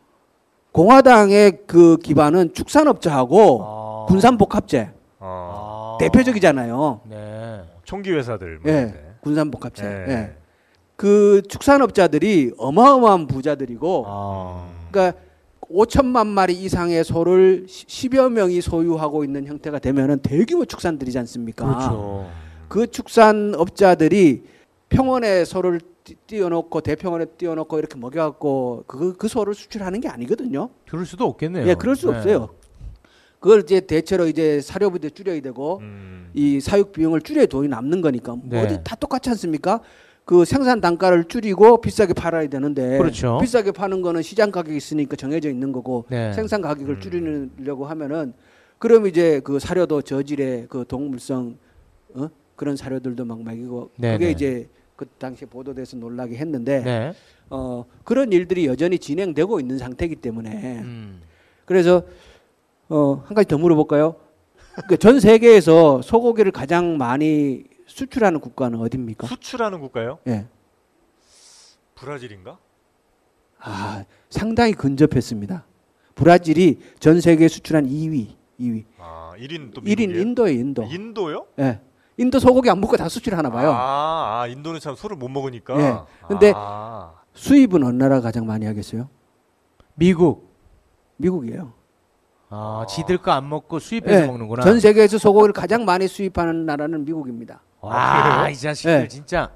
공화당의 0.70 1.62
그 1.66 1.96
기반은 1.96 2.54
축산업자하고 2.54 3.62
아. 3.64 4.06
군산복합재 4.06 4.92
어, 5.18 5.96
아. 5.96 5.98
대표적이잖아요. 5.98 7.00
네. 7.10 7.64
총기 7.82 8.12
회사들. 8.12 8.60
뭐 8.60 8.70
예. 8.70 8.94
군산복합재. 9.22 9.84
예. 9.84 10.12
예. 10.12 10.43
그 10.96 11.42
축산업자들이 11.48 12.52
어마어마한 12.56 13.26
부자들이고, 13.26 14.04
아. 14.06 14.68
그러니까 14.90 15.18
5천만 15.62 16.26
마리 16.26 16.52
이상의 16.54 17.02
소를 17.04 17.66
10여 17.66 18.30
명이 18.30 18.60
소유하고 18.60 19.24
있는 19.24 19.46
형태가 19.46 19.78
되면은 19.80 20.18
대규모 20.20 20.64
축산들이지 20.64 21.18
않습니까? 21.20 21.66
그렇죠. 21.66 22.30
그 22.68 22.86
축산업자들이 22.86 24.44
평원에 24.88 25.44
소를 25.44 25.80
띄- 26.04 26.14
띄워놓고 26.26 26.80
대평원에 26.82 27.24
띄워놓고 27.24 27.78
이렇게 27.78 27.98
먹여갖고 27.98 28.84
그, 28.86 29.14
그 29.16 29.26
소를 29.26 29.54
수출하는 29.54 30.00
게 30.00 30.08
아니거든요. 30.08 30.68
그럴 30.88 31.06
수도 31.06 31.24
없겠네요. 31.24 31.66
예, 31.66 31.74
그럴 31.74 31.96
수 31.96 32.10
네. 32.10 32.16
없어요. 32.16 32.50
그걸 33.40 33.60
이제 33.60 33.80
대체로 33.80 34.26
이제 34.26 34.60
사료부터 34.60 35.08
줄여야 35.10 35.40
되고 35.40 35.78
음. 35.78 36.30
이 36.34 36.60
사육 36.60 36.92
비용을 36.92 37.22
줄여야 37.22 37.46
돈이 37.46 37.68
남는 37.68 38.00
거니까 38.02 38.36
네. 38.44 38.62
어디 38.62 38.78
다 38.84 38.96
똑같지 38.96 39.30
않습니까? 39.30 39.80
그 40.24 40.44
생산 40.44 40.80
단가를 40.80 41.24
줄이고 41.24 41.80
비싸게 41.80 42.14
팔아야 42.14 42.48
되는데 42.48 42.96
그렇죠. 42.96 43.38
비싸게 43.40 43.72
파는 43.72 44.00
거는 44.00 44.22
시장 44.22 44.50
가격이 44.50 44.76
있으니까 44.76 45.16
정해져 45.16 45.50
있는 45.50 45.70
거고 45.70 46.06
네. 46.08 46.32
생산 46.32 46.62
가격을 46.62 46.94
음. 46.94 47.00
줄이려고 47.00 47.84
하면은 47.86 48.32
그럼 48.78 49.06
이제 49.06 49.40
그 49.44 49.58
사료도 49.58 50.02
저질의 50.02 50.66
그 50.68 50.84
동물성 50.88 51.56
어? 52.14 52.28
그런 52.56 52.76
사료들도 52.76 53.24
막 53.24 53.42
먹이고 53.42 53.90
네, 53.96 54.12
그게 54.12 54.26
네. 54.26 54.30
이제 54.32 54.68
그 54.96 55.06
당시 55.18 55.44
보도돼서 55.44 55.96
놀라게 55.98 56.36
했는데 56.36 56.82
네. 56.82 57.12
어 57.50 57.84
그런 58.04 58.32
일들이 58.32 58.66
여전히 58.66 58.98
진행되고 58.98 59.60
있는 59.60 59.76
상태이기 59.76 60.16
때문에 60.16 60.80
음. 60.80 61.20
그래서 61.66 62.02
어한 62.88 63.34
가지 63.34 63.46
더 63.48 63.58
물어볼까요? 63.58 64.16
그전 64.88 65.20
세계에서 65.20 66.00
소고기를 66.02 66.50
가장 66.50 66.96
많이 66.96 67.64
수출하는 67.86 68.40
국가는 68.40 68.78
어디입니까? 68.80 69.26
수출하는 69.26 69.80
국가요? 69.80 70.18
예. 70.26 70.46
브라질인가? 71.94 72.58
아, 73.60 74.04
상당히 74.30 74.72
근접했습니다. 74.72 75.64
브라질이 76.14 76.80
전 76.98 77.20
세계 77.20 77.48
수출한 77.48 77.86
2위, 77.86 78.28
2위. 78.60 78.84
아, 78.98 79.32
1인 79.36 79.72
또 79.74 79.80
1인 79.80 79.96
미국이에요? 79.98 80.20
인도예요, 80.22 80.58
인도. 80.60 80.82
인도요? 80.84 81.46
예. 81.60 81.80
인도 82.16 82.38
소고기 82.38 82.70
안 82.70 82.80
먹고 82.80 82.96
다 82.96 83.08
수출하나 83.08 83.50
봐요. 83.50 83.70
아, 83.72 84.42
아, 84.42 84.46
인도는 84.46 84.80
참 84.80 84.94
소를 84.94 85.16
못 85.16 85.28
먹으니까. 85.28 85.80
예. 85.80 86.26
근데 86.28 86.52
아, 86.54 87.14
수입은 87.32 87.82
어느 87.82 87.96
나라가 87.96 88.22
가장 88.22 88.46
많이 88.46 88.66
하겠어요? 88.66 89.08
미국. 89.94 90.54
미국이에요. 91.16 91.72
아, 92.50 92.86
지들 92.88 93.18
거 93.18 93.32
안 93.32 93.48
먹고 93.48 93.78
수입해서 93.80 94.22
예. 94.22 94.26
먹는구나. 94.26 94.62
전 94.62 94.78
세계에서 94.78 95.18
소고기를 95.18 95.52
가장 95.52 95.84
많이 95.84 96.06
수입하는 96.06 96.66
나라는 96.66 97.04
미국입니다. 97.04 97.62
와, 97.84 98.48
이 98.50 98.56
자식들 98.56 99.02
예. 99.04 99.08
진짜. 99.08 99.50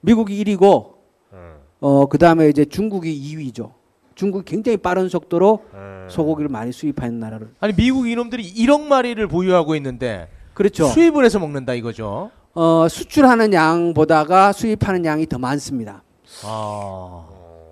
미국이 0.00 0.42
1위고 0.44 0.94
음, 1.32 1.54
어, 1.80 2.06
그다음에 2.06 2.48
이제 2.48 2.64
중국이 2.64 3.10
2위죠. 3.36 3.72
중국이 4.14 4.44
굉장히 4.44 4.76
빠른 4.76 5.08
속도로 5.08 5.64
음. 5.74 6.06
소고기를 6.10 6.48
많이 6.48 6.72
수입하는 6.72 7.18
나라를. 7.18 7.50
아니 7.60 7.72
미국 7.74 8.08
이놈들이 8.08 8.52
1억 8.54 8.82
마리를 8.82 9.26
보유하고 9.28 9.74
있는데 9.76 10.28
그렇죠. 10.52 10.86
수입을 10.86 11.24
해서 11.24 11.38
먹는다 11.38 11.74
이거죠. 11.74 12.30
어, 12.54 12.86
수출하는 12.88 13.52
양보다가 13.52 14.52
수입하는 14.52 15.04
양이 15.04 15.26
더 15.26 15.38
많습니다. 15.38 16.02
아. 16.44 17.26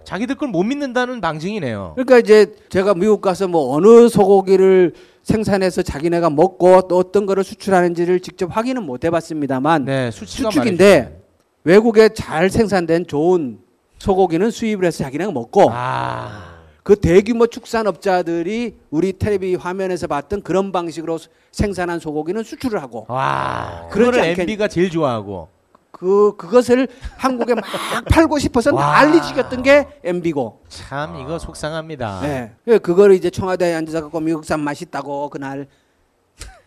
자기들 0.05 0.35
걸 0.35 0.49
못 0.49 0.65
믿는다는 0.65 1.21
방증이네요. 1.21 1.93
그러니까 1.95 2.19
이제 2.19 2.55
제가 2.69 2.95
미국 2.95 3.21
가서 3.21 3.47
뭐 3.49 3.75
어느 3.77 4.09
소고기를 4.09 4.95
생산해서 5.23 5.83
자기네가 5.83 6.31
먹고 6.31 6.89
또 6.89 6.99
어떤 6.99 7.27
거를 7.27 7.45
수출하는지를 7.45 8.21
직접 8.21 8.55
확인은 8.57 8.83
못 8.85 9.05
해봤습니다만 9.05 9.85
네, 9.85 10.11
수축인데 10.11 11.21
외국에 11.65 12.09
잘 12.11 12.51
생산된 12.51 13.07
좋은 13.07 13.59
소고기는 13.99 14.51
수입을 14.51 14.85
해서 14.85 15.05
자기네가 15.05 15.31
먹고 15.31 15.69
아. 15.71 16.51
그 16.83 16.97
대규모 16.97 17.47
축산업자들이 17.47 18.75
우리 18.91 19.13
텔레비 19.13 19.55
화면에서 19.55 20.09
봤던 20.09 20.43
그런 20.43 20.73
방식으로 20.73 21.19
수- 21.19 21.29
생산한 21.53 22.01
소고기는 22.01 22.43
수출을 22.43 22.83
하고 22.83 23.07
와. 23.09 23.87
그거를 23.93 24.21
않겠- 24.21 24.41
MB가 24.41 24.67
제일 24.67 24.91
좋아하고. 24.91 25.49
그 26.03 26.35
그것을 26.37 26.89
한국에 27.17 27.55
막 27.55 27.63
팔고 28.11 28.41
싶어서 28.41 28.75
와. 28.75 29.05
난리치겠던 29.05 29.63
게 29.63 29.87
MB고. 30.03 30.63
참 30.69 31.15
이거 31.21 31.39
속상합니다. 31.39 32.21
네. 32.23 32.53
그 32.65 32.81
그거를 32.81 33.15
이제 33.15 33.31
청와대에 33.31 33.73
앉아서 33.77 34.01
갖고 34.03 34.19
미국산 34.19 34.59
맛있다고 34.61 35.31
그날 35.31 35.69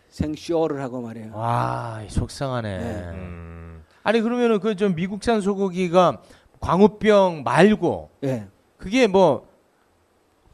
생쇼를 0.08 0.80
하고 0.80 1.02
말이에요. 1.02 1.32
와, 1.36 2.00
이 2.06 2.10
속상하네. 2.10 2.78
네. 2.78 2.84
음, 3.12 3.82
아니 4.02 4.22
그러면은 4.22 4.58
그 4.58 4.74
좀 4.74 4.94
미국산 4.94 5.42
소고기가 5.42 6.22
광우병 6.60 7.42
말고 7.44 8.08
예. 8.24 8.46
그게 8.78 9.06
뭐 9.06 9.44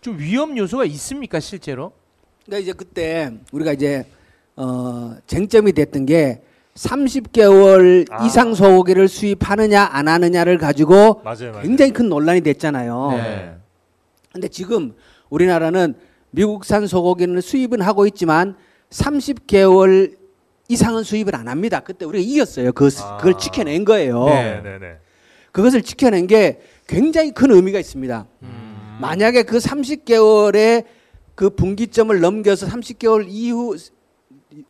좀 0.00 0.18
위험 0.18 0.58
요소가 0.58 0.84
있습니까 0.86 1.38
실제로? 1.38 1.92
그러니까 2.44 2.60
이제 2.64 2.72
그때 2.72 3.30
우리가 3.52 3.70
이제 3.74 4.04
어 4.56 5.14
쟁점이 5.28 5.72
됐던 5.72 6.06
게 6.06 6.42
30개월 6.74 8.06
아. 8.10 8.24
이상 8.24 8.54
소고기를 8.54 9.08
수입하느냐 9.08 9.88
안 9.92 10.08
하느냐를 10.08 10.58
가지고 10.58 11.20
맞아요, 11.24 11.52
맞아요. 11.52 11.62
굉장히 11.62 11.92
큰 11.92 12.08
논란이 12.08 12.40
됐잖아요. 12.40 13.10
네. 13.12 13.54
근데 14.32 14.48
지금 14.48 14.94
우리나라는 15.28 15.94
미국산 16.30 16.86
소고기는 16.86 17.40
수입은 17.40 17.82
하고 17.82 18.06
있지만 18.06 18.56
30개월 18.90 20.16
이상은 20.68 21.02
수입을 21.02 21.36
안 21.36 21.48
합니다. 21.48 21.80
그때 21.80 22.06
우리가 22.06 22.24
이겼어요. 22.26 22.72
그, 22.72 22.88
아. 23.00 23.18
그걸 23.18 23.36
지켜낸 23.36 23.84
거예요. 23.84 24.24
네. 24.26 24.60
네, 24.62 24.62
네, 24.62 24.78
네. 24.78 24.96
그것을 25.50 25.82
지켜낸 25.82 26.26
게 26.26 26.60
굉장히 26.86 27.32
큰 27.32 27.50
의미가 27.50 27.78
있습니다. 27.78 28.26
음. 28.42 28.98
만약에 29.00 29.42
그 29.42 29.58
30개월의 29.58 30.84
그 31.34 31.50
분기점을 31.50 32.18
넘겨서 32.18 32.66
30개월 32.66 33.26
이후 33.28 33.76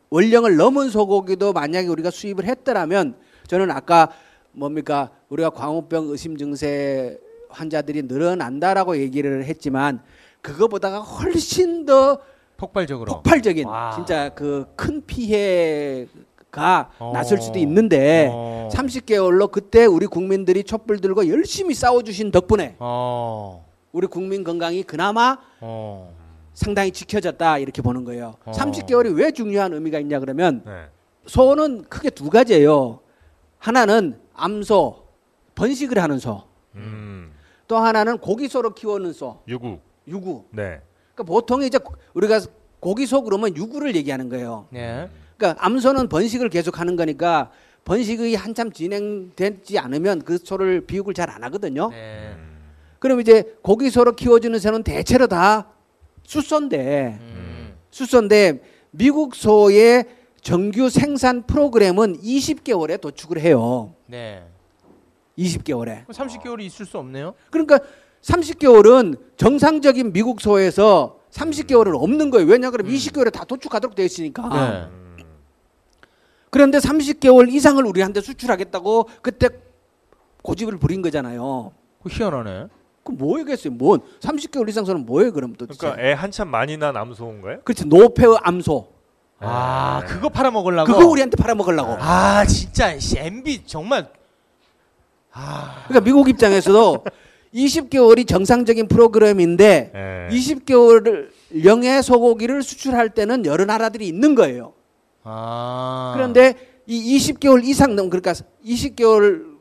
원령을 0.09 0.55
넘은 0.57 0.89
소고기도 0.89 1.53
만약에 1.53 1.87
우리가 1.87 2.09
수입을 2.11 2.45
했더라면 2.45 3.15
저는 3.47 3.71
아까 3.71 4.09
뭡니까 4.51 5.09
우리가 5.29 5.49
광우병 5.49 6.09
의심 6.09 6.37
증세 6.37 7.17
환자들이 7.49 8.03
늘어난다라고 8.03 8.97
얘기를 8.97 9.43
했지만 9.45 10.01
그거보다가 10.41 10.99
훨씬 10.99 11.85
더 11.85 12.19
폭발적으로. 12.57 13.11
폭발적인 13.13 13.67
와. 13.67 13.91
진짜 13.95 14.29
그 14.29 14.65
큰 14.75 15.03
피해가 15.05 16.91
어. 16.99 17.11
났을 17.13 17.41
수도 17.41 17.59
있는데 17.59 18.29
어. 18.31 18.69
30개월로 18.71 19.51
그때 19.51 19.85
우리 19.85 20.05
국민들이 20.05 20.63
촛불 20.63 20.99
들고 21.01 21.27
열심히 21.27 21.73
싸워주신 21.73 22.31
덕분에 22.31 22.75
어. 22.79 23.65
우리 23.91 24.07
국민 24.07 24.43
건강이 24.43 24.83
그나마 24.83 25.37
어. 25.61 26.13
상당히 26.53 26.91
지켜졌다 26.91 27.57
이렇게 27.59 27.81
보는 27.81 28.03
거예요. 28.05 28.35
어. 28.45 28.51
30개월이 28.51 29.15
왜 29.17 29.31
중요한 29.31 29.73
의미가 29.73 29.99
있냐 29.99 30.19
그러면 30.19 30.61
네. 30.65 30.85
소는 31.25 31.85
크게 31.85 32.09
두 32.09 32.29
가지예요. 32.29 32.99
하나는 33.57 34.19
암소, 34.33 35.03
번식을 35.55 35.97
하는 35.97 36.19
소. 36.19 36.43
음. 36.75 37.31
또 37.67 37.77
하나는 37.77 38.17
고기소로 38.17 38.73
키우는 38.73 39.13
소, 39.13 39.39
유구. 39.47 39.79
유구. 40.07 40.43
네. 40.51 40.81
그러니까 41.15 41.23
보통 41.31 41.63
이제 41.63 41.79
우리가 42.13 42.41
고기소 42.79 43.23
그러면 43.23 43.55
유구를 43.55 43.95
얘기하는 43.95 44.27
거예요. 44.29 44.67
네. 44.69 45.09
그러니까 45.37 45.65
암소는 45.65 46.09
번식을 46.09 46.49
계속 46.49 46.79
하는 46.79 46.95
거니까 46.95 47.51
번식이 47.85 48.35
한참 48.35 48.71
진행되지 48.71 49.79
않으면 49.79 50.21
그 50.23 50.37
소를 50.37 50.81
비육을 50.81 51.13
잘 51.13 51.29
안 51.29 51.43
하거든요. 51.45 51.89
네. 51.89 52.35
그럼 52.99 53.21
이제 53.21 53.55
고기소로 53.61 54.13
키워주는 54.13 54.57
새는 54.59 54.83
대체로 54.83 55.27
다 55.27 55.67
숫소인데 56.23 57.17
음. 57.21 57.73
숫소인데 57.91 58.61
미국 58.91 59.35
소의 59.35 60.05
정규 60.41 60.89
생산 60.89 61.43
프로그램은 61.43 62.19
20개월에 62.21 62.99
도축을 62.99 63.39
해요. 63.39 63.93
네. 64.07 64.45
20개월에. 65.37 66.05
30개월이 66.07 66.61
있을 66.61 66.85
수 66.85 66.97
없네요. 66.97 67.33
그러니까 67.49 67.79
30개월은 68.21 69.17
정상적인 69.37 70.13
미국 70.13 70.41
소에서 70.41 71.19
30개월은 71.31 71.99
없는 72.01 72.29
거예요. 72.29 72.47
왜냐 72.47 72.69
그러면 72.71 72.93
20개월에 72.93 73.31
다 73.31 73.43
도축하도록 73.43 73.95
되어 73.95 74.05
있으니까. 74.05 74.49
네. 74.49 75.25
그런데 76.49 76.77
30개월 76.77 77.51
이상을 77.51 77.83
우리한테 77.83 78.21
수출하겠다고 78.21 79.09
그때 79.21 79.49
고집을 80.43 80.77
부린 80.77 81.01
거잖아요. 81.01 81.71
그 82.03 82.09
희한하네. 82.11 82.67
그 83.03 83.11
뭐겠어요? 83.11 83.73
뭔 83.73 83.99
30개월 84.21 84.67
이상 84.69 84.85
소는 84.85 85.05
뭐예요? 85.05 85.33
그럼 85.33 85.55
도대체? 85.55 85.77
그러니까 85.77 86.01
애 86.03 86.13
한참 86.13 86.47
많이 86.47 86.77
난 86.77 86.95
암소인가요? 86.95 87.61
그렇지 87.63 87.87
노폐우 87.87 88.35
암소. 88.41 88.87
아, 89.39 90.01
네. 90.01 90.13
그거 90.13 90.29
팔아먹으려고. 90.29 90.91
그거 90.93 91.05
우리한테 91.07 91.35
팔아먹으려고. 91.35 91.97
아, 91.99 92.45
진짜 92.45 92.97
씨, 92.97 93.17
MB 93.19 93.65
정말 93.65 94.07
아, 95.33 95.83
그러니까 95.87 96.05
미국 96.05 96.29
입장에서도 96.29 97.03
20개월이 97.53 98.27
정상적인 98.27 98.87
프로그램인데 98.87 99.91
네. 99.93 100.27
20개월령의 100.31 102.01
소고기를 102.01 102.63
수출할 102.63 103.09
때는 103.09 103.45
여러 103.45 103.65
나라들이 103.65 104.07
있는 104.07 104.33
거예요. 104.33 104.73
아. 105.23 106.13
그런데 106.15 106.55
이 106.87 107.17
20개월 107.17 107.63
이상 107.63 107.95
넘 107.95 108.09
그러니까 108.09 108.33
20개월 108.65 109.52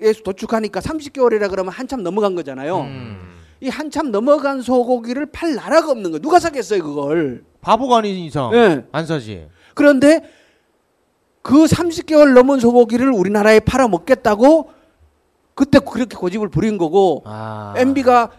에 0.00 0.12
도축하니까 0.12 0.80
30개월이라 0.80 1.50
그러면 1.50 1.72
한참 1.72 2.02
넘어간 2.02 2.34
거잖아요. 2.34 2.80
음. 2.80 3.18
이 3.60 3.68
한참 3.68 4.12
넘어간 4.12 4.62
소고기를 4.62 5.26
팔 5.32 5.54
나라가 5.56 5.90
없는 5.90 6.04
거예요. 6.12 6.18
누가 6.20 6.38
사겠어요, 6.38 6.82
그걸? 6.84 7.44
바보가 7.60 7.98
아닌 7.98 8.14
이상 8.16 8.54
예. 8.54 8.84
안 8.92 9.04
사지. 9.06 9.48
그런데 9.74 10.22
그 11.42 11.64
30개월 11.64 12.34
넘은 12.34 12.60
소고기를 12.60 13.10
우리나라에 13.10 13.58
팔아 13.60 13.88
먹겠다고 13.88 14.70
그때 15.54 15.80
그렇게 15.80 16.16
고집을 16.16 16.48
부린 16.50 16.78
거고 16.78 17.22
아. 17.26 17.74
MB가 17.76 18.30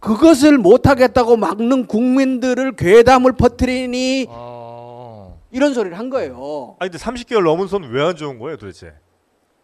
그것을 0.00 0.58
못 0.58 0.86
하겠다고 0.86 1.36
막는 1.38 1.86
국민들을 1.86 2.72
괴담을 2.72 3.32
퍼뜨리니 3.32 4.26
어. 4.28 5.40
이런 5.50 5.72
소리를 5.72 5.98
한 5.98 6.10
거예요. 6.10 6.76
아니 6.78 6.90
근데 6.90 7.02
30개월 7.02 7.44
넘은 7.44 7.66
손 7.68 7.84
왜 7.84 8.02
안 8.02 8.14
좋은 8.16 8.38
거예요, 8.38 8.58
도대체? 8.58 8.92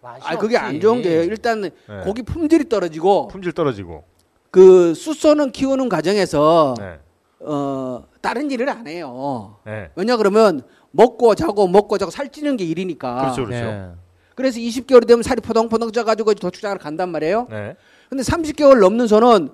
맛이 0.07 0.23
아, 0.25 0.37
그게 0.39 0.57
안 0.57 0.67
없지. 0.67 0.81
좋은 0.81 1.03
게 1.03 1.25
일단 1.25 1.63
네. 1.63 1.71
고기 2.05 2.23
품질이 2.23 2.69
떨어지고 2.69 3.29
품질 3.29 3.53
떨어지고. 3.53 4.05
그 4.51 4.95
숫소는 4.95 5.51
키우는 5.53 5.89
과정에서 5.89 6.75
네. 6.79 6.99
어 7.41 8.05
다른 8.23 8.51
일을 8.51 8.69
안 8.69 8.87
해요. 8.87 9.57
네. 9.67 9.91
왜냐 9.97 10.17
그러면 10.17 10.63
먹고 10.93 11.35
자고 11.35 11.67
먹고 11.69 11.99
자고 11.99 12.11
살찌는 12.11 12.57
게 12.57 12.65
일이니까. 12.65 13.17
그렇죠, 13.21 13.45
그렇죠. 13.45 13.65
네. 13.67 13.91
그래서 14.35 14.59
20개월이 14.59 15.07
되면 15.07 15.23
살이 15.23 15.41
포동포동 15.41 15.93
쪄가지고 15.93 16.35
도축장을 16.35 16.79
간단 16.79 17.11
말이에요. 17.11 17.47
네. 17.51 17.77
근데 18.09 18.23
30개월 18.23 18.79
넘는 18.81 19.07
소는 19.09 19.51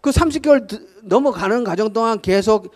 그 0.00 0.10
30개월 0.10 0.66
드- 0.66 0.86
넘어가는 1.02 1.64
과정 1.64 1.92
동안 1.92 2.20
계속 2.20 2.72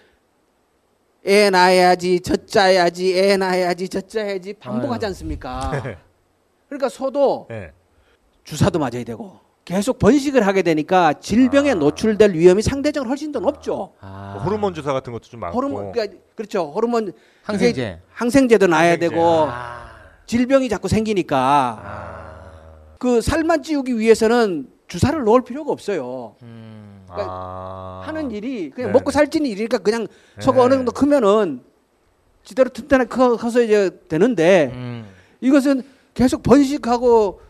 애 1.27 1.49
낳아야지 1.49 2.21
젖 2.21 2.47
짜야지 2.47 3.17
애 3.19 3.37
낳아야지 3.39 3.89
젖 3.89 4.09
짜야지 4.11 4.53
반복하지 4.55 5.07
아유. 5.07 5.11
않습니까? 5.11 5.83
그러니까 6.69 6.89
소도 6.89 7.47
네. 7.49 7.73
주사도 8.45 8.79
맞아야 8.79 9.05
되고 9.05 9.41
계속 9.65 9.99
번식을 9.99 10.47
하게 10.47 10.63
되니까 10.63 11.15
질병에 11.15 11.71
아. 11.71 11.75
노출될 11.75 12.33
위험이 12.35 12.63
상대적으로 12.63 13.09
훨씬 13.09 13.33
더 13.33 13.41
높죠. 13.41 13.93
아. 14.01 14.33
뭐 14.35 14.43
호르몬 14.45 14.75
주사 14.75 14.93
같은 14.93 15.13
것도 15.13 15.25
좀 15.25 15.41
많고. 15.41 15.57
호르몬 15.57 15.93
그러니까 15.93 16.19
그렇죠. 16.35 16.71
호르몬 16.75 17.13
항생제. 17.43 18.01
항생제도 18.13 18.67
놔야 18.67 18.93
항생제. 18.93 19.09
되고 19.09 19.47
아. 19.49 19.91
질병이 20.27 20.69
자꾸 20.69 20.89
생기니까 20.89 21.39
아. 21.83 22.35
그 22.99 23.21
살만 23.21 23.63
찌우기 23.63 23.99
위해서는 23.99 24.69
주사를 24.89 25.19
놓을 25.23 25.45
필요가 25.45 25.73
없어요. 25.73 26.37
음. 26.43 27.05
그러니까 27.07 27.33
아. 27.33 28.03
하는 28.05 28.31
일이 28.31 28.71
그냥 28.71 28.91
네. 28.91 28.99
먹고 28.99 29.11
살찌는 29.11 29.49
일이니까 29.49 29.79
그냥 29.79 30.07
소가 30.41 30.59
네. 30.59 30.63
어느 30.65 30.75
정도 30.75 30.93
크면은 30.93 31.63
지대로 32.43 32.69
튼튼하게 32.69 33.09
커, 33.09 33.37
커서 33.37 33.63
이제 33.63 33.91
되는데 34.09 34.71
음. 34.75 35.07
이것은 35.41 35.83
계속 36.15 36.43
번식하고 36.43 37.41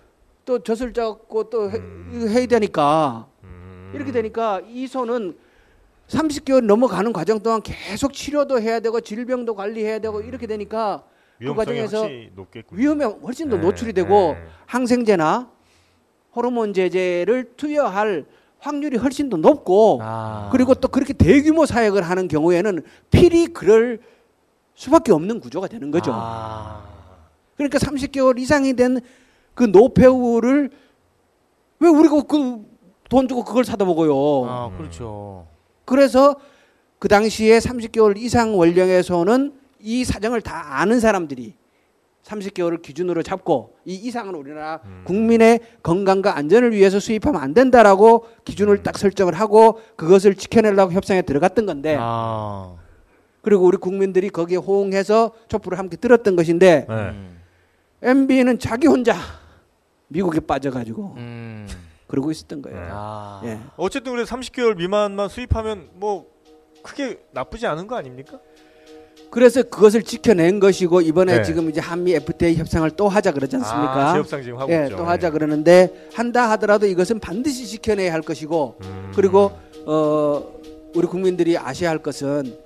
또 0.45 0.59
젖을 0.63 0.93
짜고 0.93 1.51
또 1.51 1.71
해, 1.71 1.77
음. 1.77 2.27
해야 2.29 2.47
되니까 2.47 3.27
음. 3.45 3.93
이렇게 3.95 4.11
되니까 4.11 4.61
이 4.69 4.87
소는 4.87 5.37
30개월 6.09 6.65
넘어가는 6.65 7.13
과정 7.13 7.41
동안 7.41 7.63
계속 7.63 8.13
치료도 8.13 8.61
해야 8.61 8.81
되고 8.81 9.01
질병도 9.01 9.55
관리해야 9.55 9.99
되고 10.01 10.21
이렇게 10.21 10.47
되니까 10.47 11.05
위험성이 11.39 11.67
과정에서. 11.87 12.09
위험에 12.71 13.05
훨씬 13.05 13.49
더 13.49 13.57
네, 13.57 13.63
노출이 13.63 13.93
되고 13.93 14.35
네. 14.35 14.47
항생제나 14.67 15.51
호르몬 16.37 16.73
제제를 16.75 17.53
투여할 17.57 18.27
확률이 18.59 18.97
훨씬 18.97 19.29
더 19.29 19.37
높고 19.37 20.01
아. 20.03 20.49
그리고 20.53 20.75
또 20.75 20.89
그렇게 20.89 21.13
대규모 21.13 21.67
사역을 21.67 22.03
하는 22.03 22.29
경우에는 22.29 22.83
필히 23.11 23.47
그럴 23.47 24.01
수밖에 24.75 25.13
없는 25.13 25.41
구조가 25.41 25.69
되는 25.69 25.91
거죠. 25.91 26.13
아. 26.15 26.94
그러니까 27.57 27.79
30개월 27.79 28.39
이상이 28.39 28.75
된 28.75 29.01
그 29.55 29.65
노폐우를 29.65 30.71
왜 31.81 31.89
우리가 31.89 32.23
그 32.23 32.75
돈 33.11 33.29
주고 33.29 33.45
그걸 33.45 33.65
사다 33.65 33.85
먹어요? 33.85 34.47
아, 34.49 34.71
그렇죠. 34.77 35.47
그래서 35.85 36.37
그 36.99 37.07
당시에 37.07 37.59
30개월 37.59 38.17
이상 38.17 38.59
원령에서는 38.59 39.53
이 39.81 40.05
사정을 40.05 40.41
다 40.41 40.81
아는 40.81 40.99
사람들이 41.01 41.55
30개월을 42.25 42.81
기준으로 42.81 43.23
잡고 43.23 43.77
이 43.85 43.95
이상은 43.95 44.35
우리나라 44.35 44.81
음. 44.87 45.03
국민의 45.05 45.61
건강과 45.83 46.37
안전을 46.37 46.73
위해서 46.73 46.99
수입하면 46.99 47.41
안 47.43 47.53
된다라고 47.53 48.27
기준을 48.47 48.83
딱 48.83 48.97
설정을 48.97 49.35
하고 49.35 49.79
그것을 49.97 50.35
지켜내려고 50.35 50.93
협상에 50.93 51.21
들어갔던 51.23 51.67
건데 51.67 51.99
아. 52.01 52.75
그리고 53.43 53.65
우리 53.67 53.77
국민들이 53.77 54.31
거기에 54.31 54.57
호응해서 54.57 55.33
촛불을 55.49 55.79
함께 55.79 55.99
들었던 55.99 56.35
것인데 56.35 56.87
네. 56.89 57.34
음. 58.05 58.09
MB는 58.09 58.59
자기 58.59 58.87
혼자 58.87 59.17
미국에 60.09 60.41
빠져가지고 60.41 61.15
음. 61.17 61.67
그러고 62.07 62.31
있었던 62.31 62.63
거예요. 62.63 62.79
네. 62.79 62.87
아. 62.91 63.41
예. 63.45 63.59
어쨌든 63.77 64.13
그래 64.13 64.25
30개월 64.25 64.77
미만만 64.77 65.29
수입하면 65.29 65.89
뭐 65.95 66.27
크게 66.83 67.21
나쁘지 67.33 67.67
않은 67.67 67.87
거 67.87 67.97
아닙니까? 67.97 68.39
그래서 69.31 69.63
그것을 69.63 70.03
지켜낸 70.03 70.61
것이고 70.61 71.01
이번에 71.01 71.39
네. 71.39 71.43
지금 71.43 71.69
이제 71.69 71.81
한미 71.81 72.15
FTA 72.15 72.55
협상을 72.57 72.89
또 72.93 73.09
하자 73.09 73.33
그러지 73.33 73.57
않습니까? 73.57 74.11
아, 74.11 74.13
재협상 74.13 74.43
지금 74.43 74.59
하고 74.59 74.73
예, 74.73 74.85
있죠. 74.85 74.97
또 74.97 75.05
하자 75.05 75.29
네. 75.29 75.33
그러는데 75.33 76.09
한다 76.15 76.51
하더라도 76.53 76.87
이것은 76.87 77.19
반드시 77.19 77.67
지켜내야 77.67 78.13
할 78.13 78.23
것이고 78.23 78.79
음. 78.83 79.13
그리고 79.15 79.51
어 79.87 80.55
우리 80.95 81.07
국민들이 81.09 81.59
아셔야 81.59 81.91
할 81.91 81.99
것은 81.99 82.57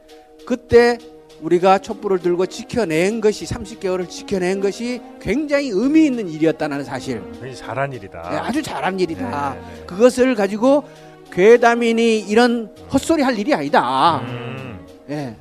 그때 0.45 0.99
우리가 1.41 1.79
촛불을 1.79 2.19
들고 2.19 2.47
지켜낸 2.47 3.21
것이 3.21 3.45
30개월을 3.45 4.09
지켜낸 4.09 4.61
것이 4.61 5.01
굉장히 5.21 5.69
의미 5.73 6.07
있는 6.07 6.29
일이었다는 6.29 6.85
사실. 6.85 7.23
굉장히 7.33 7.55
잘한 7.57 7.93
일이다. 7.93 8.29
네, 8.31 8.37
아주 8.37 8.63
잘한 8.63 8.99
일이다. 8.99 9.55
네, 9.55 9.61
네. 9.61 9.85
그것을 9.87 10.35
가지고 10.35 10.85
괴담이니 11.33 12.21
이런 12.21 12.75
헛소리 12.93 13.23
할 13.23 13.39
일이 13.39 13.55
아니다. 13.55 14.19
음. 14.21 14.87
예. 15.11 15.37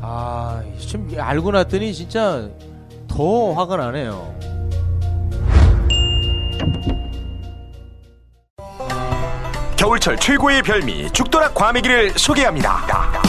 아, 0.00 0.62
지금 0.78 1.10
알고 1.18 1.50
났더니 1.52 1.92
진짜 1.94 2.48
더 3.08 3.52
화가 3.52 3.76
나네요. 3.76 4.34
겨울철 9.76 10.16
최고의 10.18 10.62
별미 10.62 11.12
죽도락 11.12 11.54
과메기를 11.54 12.18
소개합니다. 12.18 13.27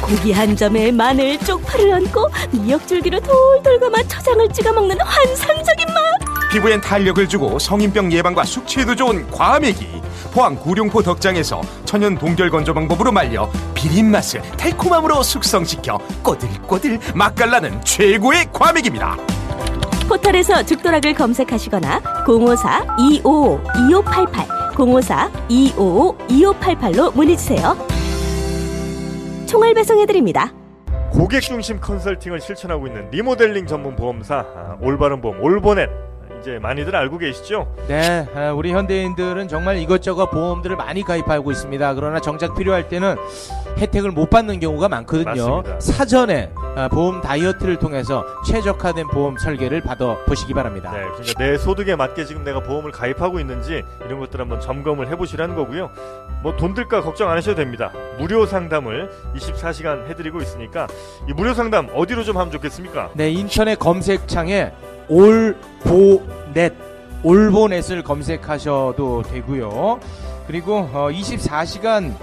고기 0.00 0.32
한 0.32 0.56
점에 0.56 0.90
마늘 0.92 1.38
쪽파를 1.38 1.92
얹고 1.92 2.30
미역줄기를 2.52 3.20
돌돌 3.20 3.78
감아 3.80 4.02
초장을 4.04 4.48
찍어 4.52 4.72
먹는 4.72 4.96
환상적인 5.00 5.86
맛. 5.88 6.50
피부엔 6.50 6.80
탄력을 6.80 7.28
주고 7.28 7.58
성인병 7.58 8.12
예방과 8.12 8.44
숙취에도 8.44 8.94
좋은 8.94 9.28
과메기. 9.30 10.00
포항 10.32 10.54
구룡포 10.56 11.02
덕장에서 11.02 11.60
천연 11.84 12.16
동결 12.16 12.50
건조 12.50 12.72
방법으로 12.74 13.10
말려 13.10 13.50
비린 13.74 14.08
맛을 14.10 14.42
달콤함으로 14.56 15.22
숙성시켜 15.22 15.98
꼬들꼬들 16.22 17.00
맛깔나는 17.14 17.82
최고의 17.84 18.46
과메기입니다. 18.52 19.16
포털에서 20.08 20.62
죽도락을 20.62 21.14
검색하시거나 21.14 22.00
054-255-2588 22.26 24.46
054-255-2588로 24.76 27.12
문의 27.14 27.36
주세요. 27.36 27.76
총알 29.46 29.74
배송해드립니다. 29.74 30.52
고객 31.10 31.40
중심 31.40 31.80
컨설팅을 31.80 32.40
실천하고 32.40 32.86
있는 32.86 33.08
리모델링 33.10 33.66
전문 33.66 33.96
보험사 33.96 34.38
아, 34.38 34.76
올바른 34.80 35.20
보험 35.20 35.40
올보넷 35.42 35.88
이제 36.40 36.58
많이들 36.60 36.94
알고 36.94 37.18
계시죠? 37.18 37.72
네, 37.88 38.26
아, 38.34 38.52
우리 38.52 38.72
현대인들은 38.72 39.48
정말 39.48 39.78
이것저것 39.78 40.30
보험들을 40.30 40.76
많이 40.76 41.02
가입하고 41.02 41.50
있습니다. 41.50 41.94
그러나 41.94 42.20
정작 42.20 42.54
필요할 42.54 42.88
때는 42.88 43.16
혜택을 43.78 44.10
못 44.10 44.30
받는 44.30 44.60
경우가 44.60 44.88
많거든요. 44.88 45.62
맞습니다. 45.62 45.80
사전에 45.80 46.50
아, 46.76 46.88
보험 46.88 47.20
다이어트를 47.20 47.76
통해서 47.76 48.24
최적화된 48.46 49.08
보험 49.08 49.36
설계를 49.38 49.80
받아 49.82 50.16
보시기 50.26 50.54
바랍니다. 50.54 50.92
네, 50.92 51.00
그러니까 51.14 51.32
내 51.38 51.58
소득에 51.58 51.96
맞게 51.96 52.24
지금 52.24 52.44
내가 52.44 52.60
보험을 52.60 52.90
가입하고 52.92 53.40
있는지 53.40 53.82
이런 54.04 54.18
것들 54.20 54.40
한번 54.40 54.60
점검을 54.60 55.08
해보시라는 55.08 55.54
거고요. 55.54 55.90
뭐 56.42 56.56
돈 56.56 56.74
들까 56.74 57.02
걱정 57.02 57.28
안 57.30 57.36
하셔도 57.36 57.56
됩니다. 57.56 57.90
무료 58.18 58.46
상담을 58.46 59.10
24시간 59.36 60.06
해드리고 60.08 60.40
있으니까 60.40 60.86
이 61.28 61.32
무료 61.32 61.52
상담 61.54 61.88
어디로 61.94 62.22
좀 62.24 62.36
하면 62.38 62.50
좋겠습니까? 62.52 63.10
네, 63.14 63.30
인터넷 63.30 63.78
검색창에 63.78 64.72
올보넷 65.08 66.72
올보넷을 67.22 68.02
검색하셔도 68.02 69.22
되고요. 69.22 70.00
그리고 70.46 70.76
어, 70.92 71.08
24시간 71.10 72.14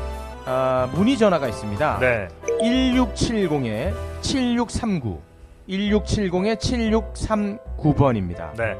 아, 0.45 0.89
문의 0.93 1.17
전화가 1.17 1.47
있습니다. 1.47 1.99
네, 1.99 2.27
1670에 2.61 3.93
7639 4.21 5.21
1670에 5.69 6.57
7639번입니다. 7.77 8.53
네, 8.57 8.75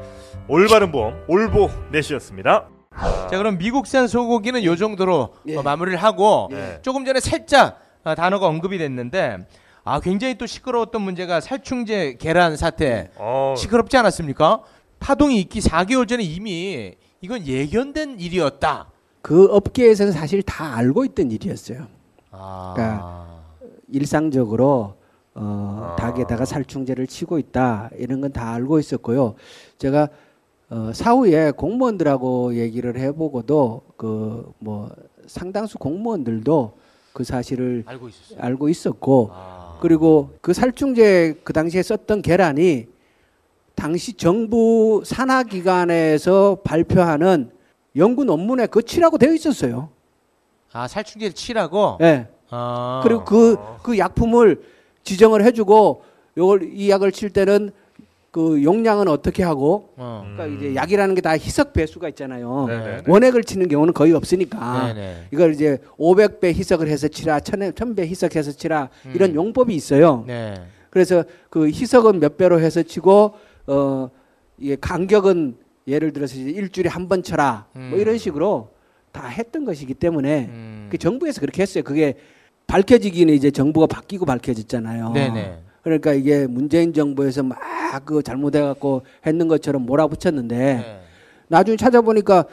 올바른 0.48 0.92
보험 0.92 1.14
올보 1.28 1.70
넷이었습니다. 1.90 2.68
자, 3.30 3.38
그럼 3.38 3.58
미국산 3.58 4.06
소고기는 4.06 4.62
요 4.64 4.76
정도로 4.76 5.34
예. 5.48 5.56
어, 5.56 5.62
마무리를 5.62 5.98
하고 6.00 6.48
네. 6.50 6.78
조금 6.82 7.04
전에 7.04 7.20
살짝 7.20 7.80
아, 8.04 8.14
단어가 8.14 8.46
언급이 8.46 8.78
됐는데 8.78 9.38
아, 9.84 10.00
굉장히 10.00 10.36
또 10.38 10.46
시끄러웠던 10.46 11.02
문제가 11.02 11.40
살충제 11.40 12.16
계란 12.18 12.56
사태. 12.56 13.10
어, 13.16 13.54
시끄럽지 13.56 13.96
않았습니까? 13.98 14.62
파동이 14.98 15.38
있기 15.42 15.60
4개월 15.60 16.08
전에 16.08 16.22
이미 16.22 16.94
이건 17.20 17.46
예견된 17.46 18.18
일이었다. 18.18 18.88
그 19.20 19.44
업계에서는 19.46 20.12
사실 20.12 20.42
다 20.42 20.74
알고 20.76 21.04
있던 21.06 21.30
일이었어요. 21.30 21.86
아. 22.30 22.72
그러니까 22.74 23.26
일상적으로 23.88 24.94
어, 25.34 25.92
아. 25.92 25.96
닭에다가 25.96 26.44
살충제를 26.46 27.06
치고 27.06 27.38
있다 27.38 27.90
이런 27.98 28.20
건 28.20 28.32
다 28.32 28.52
알고 28.54 28.78
있었고요. 28.78 29.34
제가 29.78 30.08
어, 30.70 30.92
사후에 30.94 31.50
공무원들하고 31.50 32.54
얘기를 32.54 32.98
해보고도 32.98 33.82
그 33.98 34.50
뭐 34.58 34.90
상당수 35.26 35.78
공무원들도 35.78 36.78
그 37.14 37.24
사실을 37.24 37.82
알고. 37.86 38.08
알고 38.38 38.68
있었고 38.68 39.30
아. 39.32 39.63
그리고 39.80 40.30
그 40.40 40.52
살충제 40.52 41.40
그 41.44 41.52
당시에 41.52 41.82
썼던 41.82 42.22
계란이 42.22 42.86
당시 43.74 44.12
정부 44.14 45.02
산하기관에서 45.04 46.58
발표하는 46.64 47.50
연구 47.96 48.24
논문에 48.24 48.66
그 48.66 48.82
치라고 48.82 49.18
되어 49.18 49.32
있었어요. 49.32 49.90
아, 50.72 50.88
살충제를 50.88 51.34
치라고. 51.34 51.98
예. 52.00 52.28
아. 52.50 53.00
그리고 53.04 53.24
그, 53.24 53.56
그 53.82 53.98
약품을 53.98 54.62
지정을 55.02 55.44
해주고 55.44 56.02
요걸 56.36 56.70
이 56.72 56.90
약을 56.90 57.12
칠 57.12 57.30
때는 57.30 57.70
그 58.34 58.64
용량은 58.64 59.06
어떻게 59.06 59.44
하고 59.44 59.90
어. 59.96 60.26
그러니까 60.34 60.56
이제 60.58 60.74
약이라는 60.74 61.14
게 61.14 61.20
다 61.20 61.38
희석 61.38 61.72
배수가 61.72 62.08
있잖아요. 62.08 62.66
네네네. 62.66 63.02
원액을 63.06 63.44
치는 63.44 63.68
경우는 63.68 63.94
거의 63.94 64.12
없으니까 64.12 64.88
네네. 64.92 65.28
이걸 65.30 65.52
이제 65.54 65.78
500배 65.96 66.46
희석을 66.46 66.88
해서 66.88 67.06
치라, 67.06 67.38
1000배 67.38 68.00
희석해서 68.00 68.50
치라 68.50 68.88
이런 69.14 69.30
음. 69.30 69.34
용법이 69.36 69.72
있어요. 69.72 70.24
네. 70.26 70.54
그래서 70.90 71.22
그 71.48 71.68
희석은 71.68 72.18
몇 72.18 72.36
배로 72.36 72.58
해서 72.58 72.82
치고 72.82 73.34
어 73.68 74.10
이게 74.58 74.76
간격은 74.80 75.56
예를 75.86 76.12
들어서 76.12 76.34
이제 76.34 76.50
일주일에 76.50 76.88
한 76.90 77.06
번 77.08 77.22
쳐라 77.22 77.66
뭐 77.72 77.82
음. 77.82 78.00
이런 78.00 78.18
식으로 78.18 78.70
다 79.12 79.28
했던 79.28 79.64
것이기 79.64 79.94
때문에 79.94 80.46
음. 80.50 80.88
그 80.90 80.98
정부에서 80.98 81.40
그렇게 81.40 81.62
했어요. 81.62 81.84
그게 81.84 82.14
밝혀지기는 82.66 83.32
이제 83.32 83.52
정부가 83.52 83.86
바뀌고 83.86 84.26
밝혀졌잖아요. 84.26 85.10
네네. 85.12 85.58
그러니까 85.84 86.12
이게 86.12 86.46
문재인 86.48 86.92
정부에서 86.92 87.44
막 87.44 87.58
그 88.00 88.22
잘못해 88.22 88.60
갖고 88.60 89.02
했는 89.26 89.48
것처럼 89.48 89.86
몰아붙였는데 89.86 90.56
네. 90.56 91.00
나중에 91.48 91.76
찾아보니까 91.76 92.46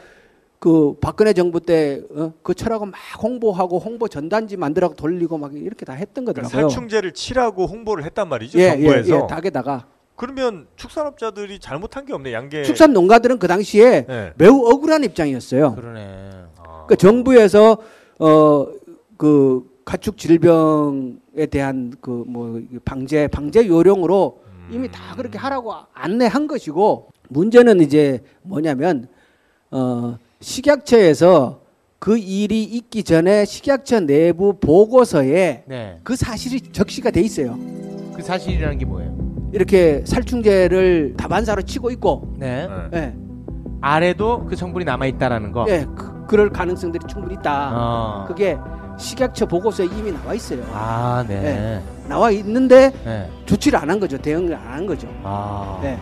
그 0.58 0.94
박근혜 1.00 1.32
정부 1.32 1.58
때그 1.60 2.54
철학을 2.54 2.88
막 2.88 2.96
홍보하고 3.20 3.78
홍보 3.80 4.06
전단지 4.06 4.56
만들어 4.56 4.90
돌리고 4.90 5.38
막 5.38 5.54
이렇게 5.56 5.84
다 5.84 5.92
했던 5.94 6.24
그러니까 6.24 6.42
거더라고요. 6.42 6.68
살충제를 6.70 7.12
치라고 7.12 7.66
홍보를 7.66 8.04
했단 8.04 8.28
말이죠 8.28 8.58
예, 8.60 8.68
정부에서. 8.70 9.14
예, 9.14 9.20
예, 9.22 9.26
닭에다가 9.26 9.86
그러면 10.14 10.68
축산업자들이 10.76 11.58
잘못한 11.58 12.04
게 12.06 12.12
없네 12.12 12.32
양계. 12.32 12.62
축산 12.62 12.92
농가들은 12.92 13.38
그 13.40 13.48
당시에 13.48 14.04
네. 14.06 14.32
매우 14.36 14.66
억울한 14.66 15.02
입장이었어요. 15.02 15.74
그러네. 15.74 16.30
아. 16.58 16.86
그 16.86 16.94
정부에서 16.96 17.78
어그 18.18 19.71
가축 19.84 20.16
질병에 20.18 21.46
대한 21.50 21.92
그 22.00 22.24
뭐 22.26 22.60
방제 22.84 23.28
방제 23.28 23.66
요령으로 23.66 24.42
이미 24.70 24.90
다 24.90 25.14
그렇게 25.16 25.38
하라고 25.38 25.74
안내한 25.92 26.46
것이고 26.46 27.08
문제는 27.28 27.80
이제 27.80 28.20
뭐냐면 28.42 29.08
어 29.70 30.16
식약처에서 30.40 31.60
그 31.98 32.18
일이 32.18 32.64
있기 32.64 33.02
전에 33.04 33.44
식약처 33.44 34.00
내부 34.00 34.54
보고서에 34.58 35.64
네. 35.66 35.98
그 36.02 36.16
사실이 36.16 36.72
적시가 36.72 37.10
돼 37.10 37.20
있어요. 37.20 37.56
그 38.14 38.22
사실이라는 38.22 38.78
게 38.78 38.84
뭐예요? 38.84 39.16
이렇게 39.52 40.02
살충제를 40.06 41.14
다반사로 41.16 41.62
치고 41.62 41.90
있고 41.92 42.34
네. 42.38 42.66
네. 42.90 42.98
예. 42.98 43.14
아래도 43.80 44.44
그 44.46 44.56
성분이 44.56 44.84
남아 44.84 45.06
있다라는 45.06 45.52
거. 45.52 45.66
예, 45.68 45.86
그, 45.96 46.26
그럴 46.26 46.50
가능성들이 46.50 47.04
충분히 47.08 47.34
있다. 47.34 47.70
어. 47.74 48.24
그게 48.28 48.56
식약처 49.06 49.46
보고서에 49.46 49.86
이미 49.86 50.12
나와 50.12 50.32
있어요. 50.34 50.64
아, 50.72 51.24
네. 51.28 51.40
네. 51.40 51.82
나와 52.08 52.30
있는데 52.30 52.90
네. 53.04 53.28
조치를 53.46 53.78
안 53.78 53.90
한 53.90 54.00
거죠. 54.00 54.16
대응을 54.16 54.54
안 54.54 54.72
한 54.72 54.86
거죠. 54.86 55.08
아. 55.24 55.78
네. 55.82 55.98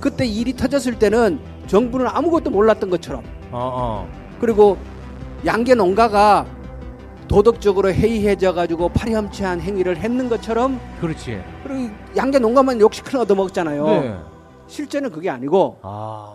그때 0.00 0.26
일이 0.26 0.54
터졌을 0.54 0.98
때는 0.98 1.38
정부는 1.66 2.06
아무것도 2.08 2.50
몰랐던 2.50 2.90
것처럼 2.90 3.22
어, 3.50 4.06
어. 4.06 4.08
그리고 4.40 4.76
양계 5.46 5.74
농가가 5.74 6.44
도덕적으로 7.28 7.92
해이해져 7.92 8.52
가지고 8.54 8.88
파렴치한 8.88 9.60
행위를 9.60 9.96
했는 9.98 10.28
것처럼 10.28 10.80
그렇지. 11.00 11.42
그리고 11.64 11.90
양계 12.16 12.38
농가만 12.38 12.80
욕시큰 12.80 13.20
얻어먹었잖아요. 13.20 13.86
네. 13.86 14.16
실제는 14.66 15.10
그게 15.10 15.30
아니고 15.30 15.78
아. 15.82 16.34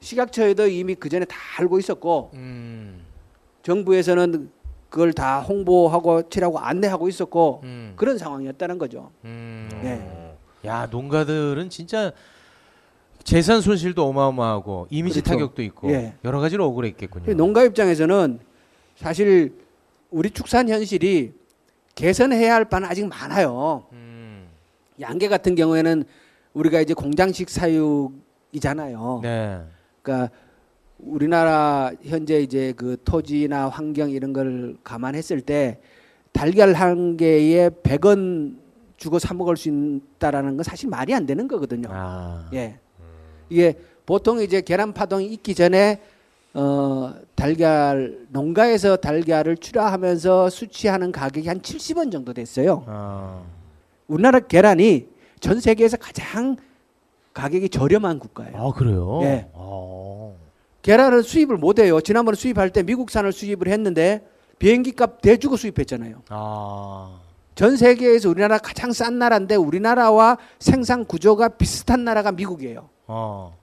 식약처에도 0.00 0.66
이미 0.68 0.94
그 0.94 1.08
전에 1.08 1.24
다 1.24 1.36
알고 1.58 1.78
있었고 1.78 2.30
음. 2.34 3.04
정부에서는 3.62 4.50
그걸 4.92 5.14
다 5.14 5.40
홍보하고 5.40 6.28
치라고 6.28 6.58
안내하고 6.58 7.08
있었고 7.08 7.62
음. 7.64 7.94
그런 7.96 8.18
상황이었다는 8.18 8.76
거죠. 8.76 9.10
음. 9.24 9.66
네. 9.82 10.36
야, 10.68 10.86
농가들은 10.90 11.70
진짜 11.70 12.12
재산 13.24 13.62
손실도 13.62 14.06
어마어마하고 14.06 14.88
이미지 14.90 15.22
그렇죠. 15.22 15.30
타격도 15.30 15.62
있고 15.62 15.90
예. 15.92 16.14
여러 16.26 16.40
가지로 16.40 16.66
억울했겠군요. 16.66 17.32
농가 17.32 17.62
입장에서는 17.62 18.38
사실 18.96 19.54
우리 20.10 20.28
축산 20.30 20.68
현실이 20.68 21.32
개선해야 21.94 22.54
할 22.54 22.66
바는 22.66 22.86
아직 22.86 23.06
많아요. 23.06 23.86
음. 23.92 24.46
양계 25.00 25.28
같은 25.28 25.54
경우에는 25.54 26.04
우리가 26.52 26.82
이제 26.82 26.92
공장식 26.92 27.48
사육이잖아요. 27.48 29.20
네. 29.22 29.62
그러니까 30.02 30.30
우리나라 31.02 31.90
현재 32.02 32.40
이제 32.40 32.72
그 32.76 32.96
토지나 33.04 33.68
환경 33.68 34.10
이런 34.10 34.32
걸 34.32 34.76
감안했을 34.84 35.40
때 35.40 35.78
달걀 36.32 36.72
한 36.74 37.16
개에 37.16 37.68
100원 37.68 38.56
주고 38.96 39.18
사 39.18 39.34
먹을 39.34 39.56
수 39.56 39.68
있다라는 39.68 40.56
건 40.56 40.62
사실 40.64 40.88
말이 40.88 41.12
안 41.12 41.26
되는 41.26 41.48
거거든요. 41.48 41.88
아. 41.90 42.48
예. 42.54 42.78
이게 43.50 43.74
보통 44.06 44.40
이제 44.40 44.60
계란 44.60 44.92
파동이 44.92 45.26
있기 45.26 45.54
전에 45.54 46.00
어 46.54 47.14
달걀 47.34 48.26
농가에서 48.28 48.96
달걀을 48.96 49.56
출하하면서 49.56 50.50
수취하는 50.50 51.10
가격이 51.10 51.48
한 51.48 51.60
70원 51.60 52.12
정도 52.12 52.32
됐어요. 52.32 52.84
아. 52.86 53.42
우리나라 54.06 54.38
계란이 54.38 55.08
전 55.40 55.60
세계에서 55.60 55.96
가장 55.96 56.56
가격이 57.34 57.70
저렴한 57.70 58.18
국가예요. 58.18 58.56
아, 58.56 58.72
그래요? 58.72 59.20
예. 59.22 59.48
아. 59.54 60.32
계란을 60.82 61.22
수입을 61.22 61.56
못 61.56 61.78
해요. 61.78 62.00
지난번에 62.00 62.36
수입할 62.36 62.70
때 62.70 62.82
미국산을 62.82 63.32
수입을 63.32 63.68
했는데 63.68 64.26
비행기 64.58 64.92
값 64.92 65.22
대주고 65.22 65.56
수입했잖아요. 65.56 66.22
아. 66.28 67.20
전 67.54 67.76
세계에서 67.76 68.28
우리나라 68.30 68.58
가장 68.58 68.92
싼 68.92 69.18
나라인데 69.18 69.56
우리나라와 69.56 70.38
생산 70.58 71.04
구조가 71.04 71.50
비슷한 71.50 72.04
나라가 72.04 72.32
미국이에요. 72.32 72.88
어. 73.06 73.56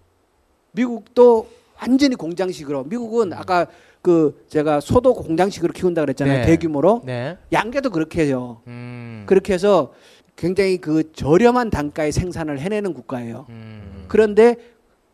미국도 0.72 1.48
완전히 1.82 2.16
공장식으로 2.16 2.84
미국은 2.84 3.34
아까 3.34 3.68
그 4.02 4.46
제가 4.48 4.80
소도 4.80 5.14
공장식으로 5.14 5.74
키운다 5.74 6.02
그랬잖아요. 6.02 6.40
네. 6.40 6.46
대규모로 6.46 7.02
네. 7.06 7.38
양계도 7.52 7.90
그렇게 7.90 8.26
해요. 8.26 8.62
음. 8.68 9.24
그렇게 9.26 9.54
해서 9.54 9.94
굉장히 10.36 10.78
그 10.78 11.12
저렴한 11.12 11.70
단가에 11.70 12.12
생산을 12.12 12.60
해내는 12.60 12.94
국가예요. 12.94 13.46
음. 13.50 14.06
그런데 14.08 14.56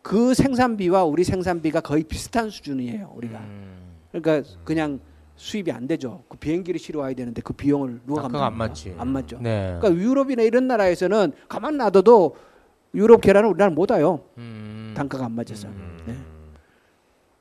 그 0.05 0.35
생산비와 0.35 1.03
우리 1.03 1.23
생산비가 1.23 1.81
거의 1.81 2.03
비슷한 2.03 2.51
수준이에요. 2.51 3.13
우리가 3.15 3.39
음. 3.39 3.95
그러니까 4.11 4.47
그냥 4.63 4.99
수입이 5.35 5.71
안 5.71 5.87
되죠. 5.87 6.21
그 6.29 6.37
비행기를 6.37 6.79
실어 6.79 6.99
와야 6.99 7.15
되는데 7.15 7.41
그 7.41 7.53
비용을 7.53 8.01
누가 8.05 8.21
단가가 8.21 8.45
안 8.45 8.51
감당합니까? 8.51 8.67
맞지. 8.67 8.95
안 8.99 9.07
맞죠. 9.07 9.39
네. 9.41 9.75
그러니까 9.79 9.99
유럽이나 10.03 10.43
이런 10.43 10.67
나라에서는 10.67 11.31
가만 11.49 11.77
놔둬도 11.77 12.35
유럽 12.93 13.21
계란은 13.21 13.49
우리나라 13.49 13.71
못 13.71 13.89
와요. 13.89 14.19
음. 14.37 14.93
단가가 14.95 15.25
안 15.25 15.31
맞아서. 15.31 15.69
음. 15.69 15.97
네. 16.05 16.15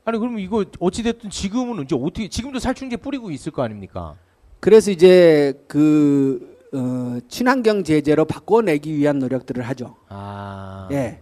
아니 0.07 0.19
그럼 0.19 0.39
이거 0.39 0.65
어찌 0.81 1.03
됐든 1.03 1.29
지금은 1.29 1.85
이제 1.85 1.95
어떻게 1.95 2.29
지금도 2.29 2.61
살충제 2.61 2.97
뿌리고 2.97 3.31
있을 3.31 3.53
거 3.53 3.63
아닙니까? 3.63 4.17
그래서 4.61 4.91
이제 4.91 5.53
그 5.69 6.57
어, 6.73 7.19
친환경 7.29 7.85
제재로 7.85 8.25
바꿔내기 8.25 8.97
위한 8.97 9.19
노력들을 9.19 9.63
하죠. 9.63 9.97
아. 10.09 10.89
예. 10.93 11.21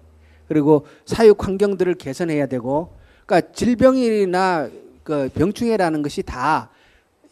그리고 0.48 0.86
사육 1.04 1.46
환경들을 1.46 1.94
개선해야 1.94 2.46
되고, 2.46 2.94
그러니까 3.26 3.52
질병이나 3.52 4.68
그 5.02 5.28
병충해라는 5.34 6.02
것이 6.02 6.22
다 6.22 6.68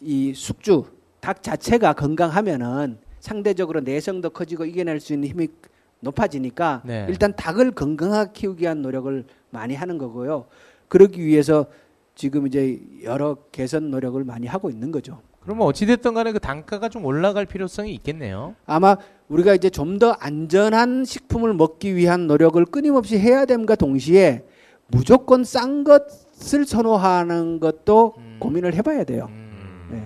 이 0.01 0.33
숙주 0.33 0.85
닭 1.19 1.43
자체가 1.43 1.93
건강하면은 1.93 2.97
상대적으로 3.19 3.81
내성도 3.81 4.31
커지고 4.31 4.65
이겨낼 4.65 4.99
수 4.99 5.13
있는 5.13 5.29
힘이 5.29 5.47
높아지니까 5.99 6.81
네. 6.83 7.05
일단 7.07 7.35
닭을 7.35 7.71
건강하게 7.71 8.31
키우기 8.33 8.63
위한 8.63 8.81
노력을 8.81 9.23
많이 9.51 9.75
하는 9.75 9.99
거고요. 9.99 10.45
그러기 10.87 11.23
위해서 11.23 11.67
지금 12.15 12.47
이제 12.47 12.81
여러 13.03 13.37
개선 13.51 13.91
노력을 13.91 14.21
많이 14.23 14.47
하고 14.47 14.71
있는 14.71 14.91
거죠. 14.91 15.21
그러면 15.41 15.65
어찌 15.67 15.85
됐든 15.85 16.13
간에 16.13 16.31
그 16.31 16.39
단가가 16.39 16.87
좀 16.89 17.03
올라갈 17.05 17.45
필요성이 17.45 17.93
있겠네요. 17.95 18.55
아마 18.65 18.95
우리가 19.27 19.55
이제 19.55 19.69
좀 19.69 19.97
더 19.99 20.11
안전한 20.19 21.03
식품을 21.05 21.53
먹기 21.53 21.95
위한 21.95 22.27
노력을 22.27 22.63
끊임없이 22.65 23.17
해야 23.19 23.45
됨과 23.45 23.75
동시에 23.75 24.43
무조건 24.87 25.43
싼 25.43 25.83
것을 25.83 26.65
선호하는 26.65 27.59
것도 27.59 28.13
음. 28.17 28.37
고민을 28.39 28.73
해봐야 28.75 29.03
돼요. 29.03 29.27
음. 29.29 29.87
네. 29.91 30.03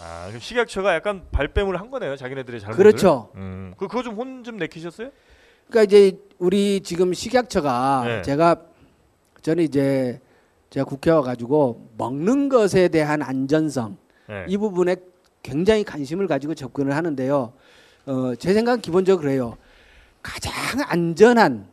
아, 0.00 0.26
그럼 0.28 0.40
식약처가 0.40 0.94
약간 0.94 1.22
발뺌을 1.32 1.78
한 1.80 1.90
거네요. 1.90 2.16
자기네들의 2.16 2.60
잘못을. 2.60 2.82
그렇죠. 2.82 3.30
음. 3.36 3.72
그 3.78 3.86
그거 3.88 4.02
좀 4.02 4.16
혼 4.18 4.42
좀 4.44 4.56
내키셨어요? 4.56 5.10
그러니까 5.68 5.82
이제 5.84 6.18
우리 6.38 6.80
지금 6.80 7.12
식약처가 7.12 8.02
네. 8.06 8.22
제가 8.22 8.56
저는 9.42 9.64
이제 9.64 10.20
제가 10.70 10.84
국회 10.84 11.10
와가지고 11.10 11.92
먹는 11.98 12.48
것에 12.48 12.88
대한 12.88 13.22
안전성 13.22 13.96
네. 14.28 14.44
이 14.48 14.56
부분에 14.56 14.96
굉장히 15.42 15.84
관심을 15.84 16.26
가지고 16.26 16.54
접근을 16.54 16.94
하는데요. 16.94 17.52
어, 18.06 18.34
제 18.38 18.52
생각은 18.52 18.80
기본적으로 18.80 19.22
그래요. 19.22 19.56
가장 20.22 20.52
안전한 20.86 21.66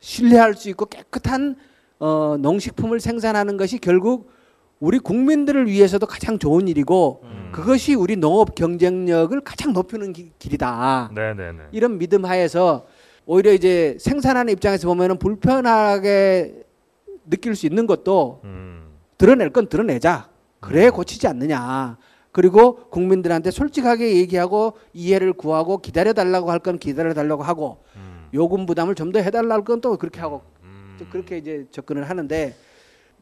신뢰할 0.00 0.54
수 0.54 0.68
있고 0.70 0.86
깨끗한 0.86 1.56
어, 1.98 2.36
농식품을 2.40 3.00
생산하는 3.00 3.56
것이 3.58 3.78
결국 3.78 4.30
우리 4.78 4.98
국민들을 4.98 5.66
위해서도 5.66 6.06
가장 6.06 6.38
좋은 6.38 6.66
일이고 6.66 7.20
음. 7.24 7.50
그것이 7.52 7.94
우리 7.94 8.16
농업 8.16 8.54
경쟁력을 8.54 9.38
가장 9.42 9.74
높이는 9.74 10.14
기- 10.14 10.32
길이다. 10.38 11.10
네, 11.14 11.34
네, 11.34 11.52
네. 11.52 11.58
이런 11.72 11.98
믿음 11.98 12.24
하에서 12.24 12.86
오히려 13.26 13.52
이제 13.52 13.98
생산하는 14.00 14.54
입장에서 14.54 14.88
보면은 14.88 15.18
불편하게 15.18 16.64
느낄 17.28 17.54
수 17.54 17.66
있는 17.66 17.86
것도 17.86 18.40
음. 18.44 18.86
드러낼 19.18 19.50
건 19.50 19.68
드러내자. 19.68 20.30
그래 20.60 20.90
고치지 20.90 21.26
않느냐. 21.26 21.96
그리고 22.32 22.76
국민들한테 22.90 23.50
솔직하게 23.50 24.16
얘기하고 24.16 24.74
이해를 24.92 25.32
구하고 25.32 25.78
기다려 25.78 26.12
달라고 26.12 26.50
할 26.50 26.60
건 26.60 26.78
기다려 26.78 27.12
달라고 27.14 27.42
하고 27.42 27.78
음. 27.96 28.28
요금 28.34 28.66
부담을 28.66 28.94
좀 28.94 29.10
더 29.12 29.18
해달라 29.20 29.54
할 29.56 29.64
건 29.64 29.80
또 29.80 29.96
그렇게 29.96 30.20
하고 30.20 30.42
음. 30.62 30.96
또 30.98 31.06
그렇게 31.10 31.38
이제 31.38 31.66
접근을 31.72 32.08
하는데 32.08 32.54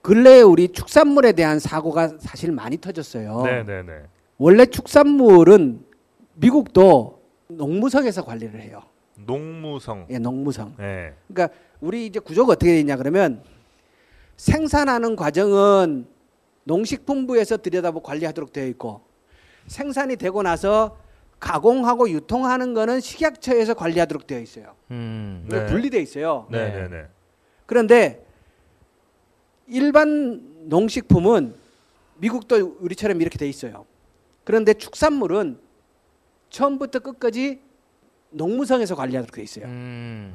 근래에 0.03 0.43
우리 0.43 0.69
축산물에 0.69 1.33
대한 1.33 1.59
사고가 1.59 2.19
사실 2.19 2.53
많이 2.53 2.77
터졌어요. 2.77 3.43
네, 3.45 3.65
네, 3.65 3.83
네. 3.83 4.03
원래 4.37 4.67
축산물은 4.67 5.85
미국도 6.35 7.23
농무성에서 7.49 8.25
관리를 8.25 8.61
해요. 8.61 8.83
농무성. 9.17 10.07
예, 10.11 10.19
농무성. 10.19 10.75
네. 10.77 11.15
그러니까 11.29 11.57
우리 11.81 12.07
이제 12.07 12.21
구조가 12.21 12.53
어떻게 12.53 12.75
되냐 12.75 12.97
그러면 12.97 13.43
생산하는 14.37 15.17
과정은 15.17 16.07
농식품부에서 16.69 17.57
들여다보고 17.57 18.03
관리하도록 18.03 18.53
되어 18.53 18.67
있고 18.67 19.01
생산이 19.67 20.17
되고 20.17 20.43
나서 20.43 20.99
가공하고 21.41 22.11
유통하는 22.11 22.75
거는 22.75 23.01
식약처에서 23.01 23.75
관리하도록 23.75 24.27
되어 24.27 24.41
있어요. 24.41 24.75
음. 24.91 25.47
네. 25.51 25.67
분리되어 25.67 26.01
있어요. 26.01 26.47
네, 26.51 26.69
네. 26.69 26.83
네, 26.83 26.89
네. 26.89 27.07
그런데 27.67 28.27
일반 29.67 30.69
농식품은 30.69 31.55
미국도 32.17 32.79
우리처럼 32.81 33.21
이렇게 33.21 33.39
돼 33.39 33.49
있어요. 33.49 33.87
그런데 34.45 34.75
축산물은 34.75 35.59
처음부터 36.51 36.99
끝까지 36.99 37.61
농무성에서 38.31 38.95
관리하도록 38.95 39.35
돼 39.35 39.43
있어요. 39.43 39.67
음. 39.67 40.35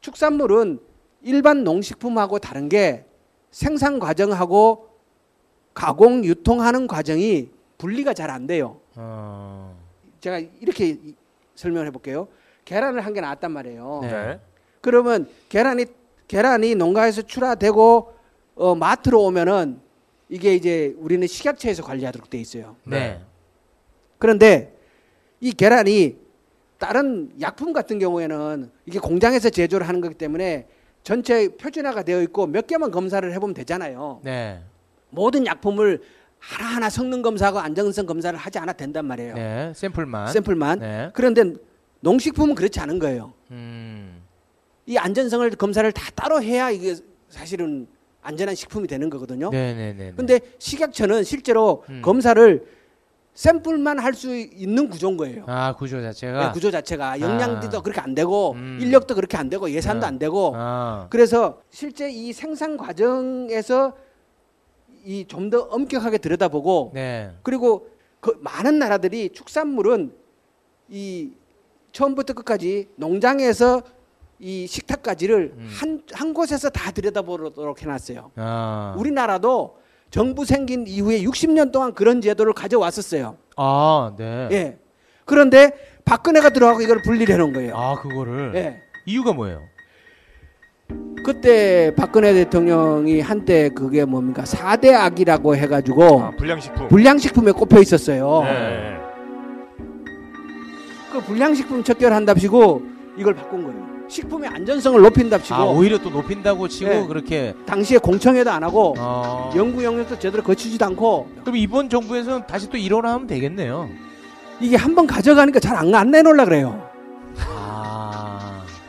축산물은 0.00 0.80
일반 1.22 1.64
농식품하고 1.64 2.38
다른 2.38 2.68
게 2.68 3.06
생산 3.50 3.98
과정하고 3.98 4.93
가공 5.74 6.24
유통하는 6.24 6.86
과정이 6.86 7.50
분리가 7.78 8.14
잘 8.14 8.30
안 8.30 8.46
돼요. 8.46 8.80
어. 8.94 9.76
제가 10.20 10.38
이렇게 10.60 10.88
이- 10.90 11.14
설명을 11.56 11.86
해볼게요. 11.88 12.28
계란을 12.64 13.04
한 13.04 13.12
개 13.12 13.20
나왔단 13.20 13.50
말이에요. 13.52 13.98
네. 14.02 14.10
네. 14.10 14.40
그러면 14.80 15.28
계란이 15.48 15.86
계란이 16.28 16.74
농가에서 16.76 17.22
출하되고 17.22 18.14
어, 18.54 18.74
마트로 18.74 19.22
오면은 19.24 19.80
이게 20.28 20.54
이제 20.54 20.94
우리는 20.98 21.26
식약처에서 21.26 21.82
관리하도록 21.82 22.30
돼 22.30 22.38
있어요. 22.38 22.76
네. 22.84 23.20
그런데 24.18 24.74
이 25.40 25.52
계란이 25.52 26.16
다른 26.78 27.30
약품 27.40 27.72
같은 27.72 27.98
경우에는 27.98 28.70
이게 28.86 28.98
공장에서 28.98 29.50
제조를 29.50 29.86
하는 29.86 30.00
거기 30.00 30.14
때문에 30.14 30.66
전체 31.02 31.48
표준화가 31.56 32.02
되어 32.04 32.22
있고 32.22 32.46
몇 32.46 32.66
개만 32.66 32.90
검사를 32.90 33.30
해보면 33.32 33.54
되잖아요. 33.54 34.20
네. 34.24 34.62
모든 35.14 35.46
약품을 35.46 36.02
하나하나 36.38 36.90
성능 36.90 37.22
검사하고 37.22 37.58
안정성 37.58 38.04
검사를 38.04 38.36
하지 38.38 38.58
않아도 38.58 38.76
된단 38.76 39.06
말이에요. 39.06 39.34
네. 39.34 39.72
샘플만. 39.74 40.32
샘플만. 40.32 40.78
네. 40.78 41.10
그런데 41.14 41.54
농식품은 42.00 42.54
그렇지 42.54 42.80
않은 42.80 42.98
거예요. 42.98 43.32
음. 43.50 44.20
이 44.86 44.98
안전성을 44.98 45.48
검사를 45.52 45.90
다 45.92 46.10
따로 46.14 46.42
해야 46.42 46.70
이게 46.70 46.94
사실은 47.30 47.86
안전한 48.20 48.54
식품이 48.54 48.86
되는 48.86 49.08
거거든요. 49.08 49.50
네, 49.50 49.72
네, 49.74 49.94
네. 49.94 50.12
근데 50.14 50.40
식약처는 50.58 51.24
실제로 51.24 51.84
음. 51.88 52.02
검사를 52.02 52.66
샘플만 53.34 53.98
할 53.98 54.14
수 54.14 54.34
있는 54.36 54.88
구조인 54.88 55.16
거예요. 55.16 55.44
아, 55.48 55.74
구조 55.74 56.00
자체가 56.00 56.46
네, 56.46 56.52
구조 56.52 56.70
자체가 56.70 57.20
영양도 57.20 57.78
아. 57.78 57.82
그렇게 57.82 58.00
안 58.00 58.14
되고 58.14 58.52
음. 58.52 58.78
인력도 58.80 59.14
그렇게 59.14 59.36
안 59.36 59.48
되고 59.48 59.68
예산도 59.70 60.04
아. 60.06 60.08
안 60.08 60.18
되고 60.18 60.52
아. 60.54 61.06
그래서 61.10 61.60
실제 61.70 62.10
이 62.10 62.32
생산 62.32 62.76
과정에서 62.76 63.94
이 65.04 65.26
좀 65.28 65.50
더 65.50 65.60
엄격하게 65.62 66.18
들여다보고 66.18 66.92
네. 66.94 67.30
그리고 67.42 67.88
그 68.20 68.38
많은 68.40 68.78
나라들이 68.78 69.30
축산물은 69.30 70.12
이 70.88 71.32
처음부터 71.92 72.32
끝까지 72.34 72.88
농장에서 72.96 73.82
이 74.38 74.66
식탁까지를 74.66 75.54
음. 75.56 75.70
한, 75.78 76.02
한 76.12 76.34
곳에서 76.34 76.68
다 76.70 76.90
들여다보도록 76.90 77.82
해놨어요. 77.82 78.32
아, 78.36 78.94
우리나라도 78.98 79.78
정부 80.10 80.44
생긴 80.44 80.86
이후에 80.86 81.22
60년 81.22 81.70
동안 81.72 81.94
그런 81.94 82.20
제도를 82.20 82.52
가져왔었어요. 82.52 83.36
아, 83.56 84.12
네. 84.16 84.48
예. 84.52 84.78
그런데 85.24 85.72
박근혜가 86.04 86.50
들어가고 86.50 86.82
이걸 86.82 87.02
분리를 87.02 87.32
해놓은 87.32 87.52
거예요. 87.52 87.76
아, 87.76 88.00
그거를 88.00 88.52
예. 88.54 88.82
이유가 89.06 89.32
뭐예요? 89.32 89.62
그때 91.24 91.92
박근혜 91.96 92.34
대통령이 92.34 93.20
한때 93.20 93.70
그게 93.70 94.04
뭡니까 94.04 94.42
4대 94.42 94.92
악이라고 94.92 95.56
해가지고 95.56 96.20
아, 96.22 96.30
불량식품. 96.36 96.88
불량식품에 96.88 97.52
꼽혀 97.52 97.80
있었어요. 97.80 98.42
네. 98.44 98.96
그 101.12 101.20
불량식품 101.22 101.82
척결한답시고 101.84 102.82
이걸 103.16 103.34
바꾼 103.34 103.64
거예요. 103.64 103.94
식품의 104.06 104.50
안전성을 104.50 105.00
높인답시고 105.00 105.54
아, 105.54 105.64
오히려 105.64 105.96
또 105.98 106.10
높인다고 106.10 106.68
치고 106.68 106.90
네. 106.90 107.06
그렇게 107.06 107.54
당시에 107.64 107.96
공청회도 107.98 108.50
안 108.50 108.62
하고 108.62 108.94
어. 108.98 109.50
연구 109.56 109.82
영역도 109.82 110.18
제대로 110.18 110.42
거치지도 110.42 110.84
않고 110.84 111.28
그럼 111.40 111.56
이번 111.56 111.88
정부에서는 111.88 112.46
다시 112.46 112.68
또 112.68 112.76
일원하면 112.76 113.26
되겠네요. 113.26 113.88
이게 114.60 114.76
한번 114.76 115.06
가져가니까 115.06 115.58
잘 115.58 115.76
안 115.78 115.94
안 115.94 116.10
내놓으려 116.10 116.44
그래요. 116.44 116.86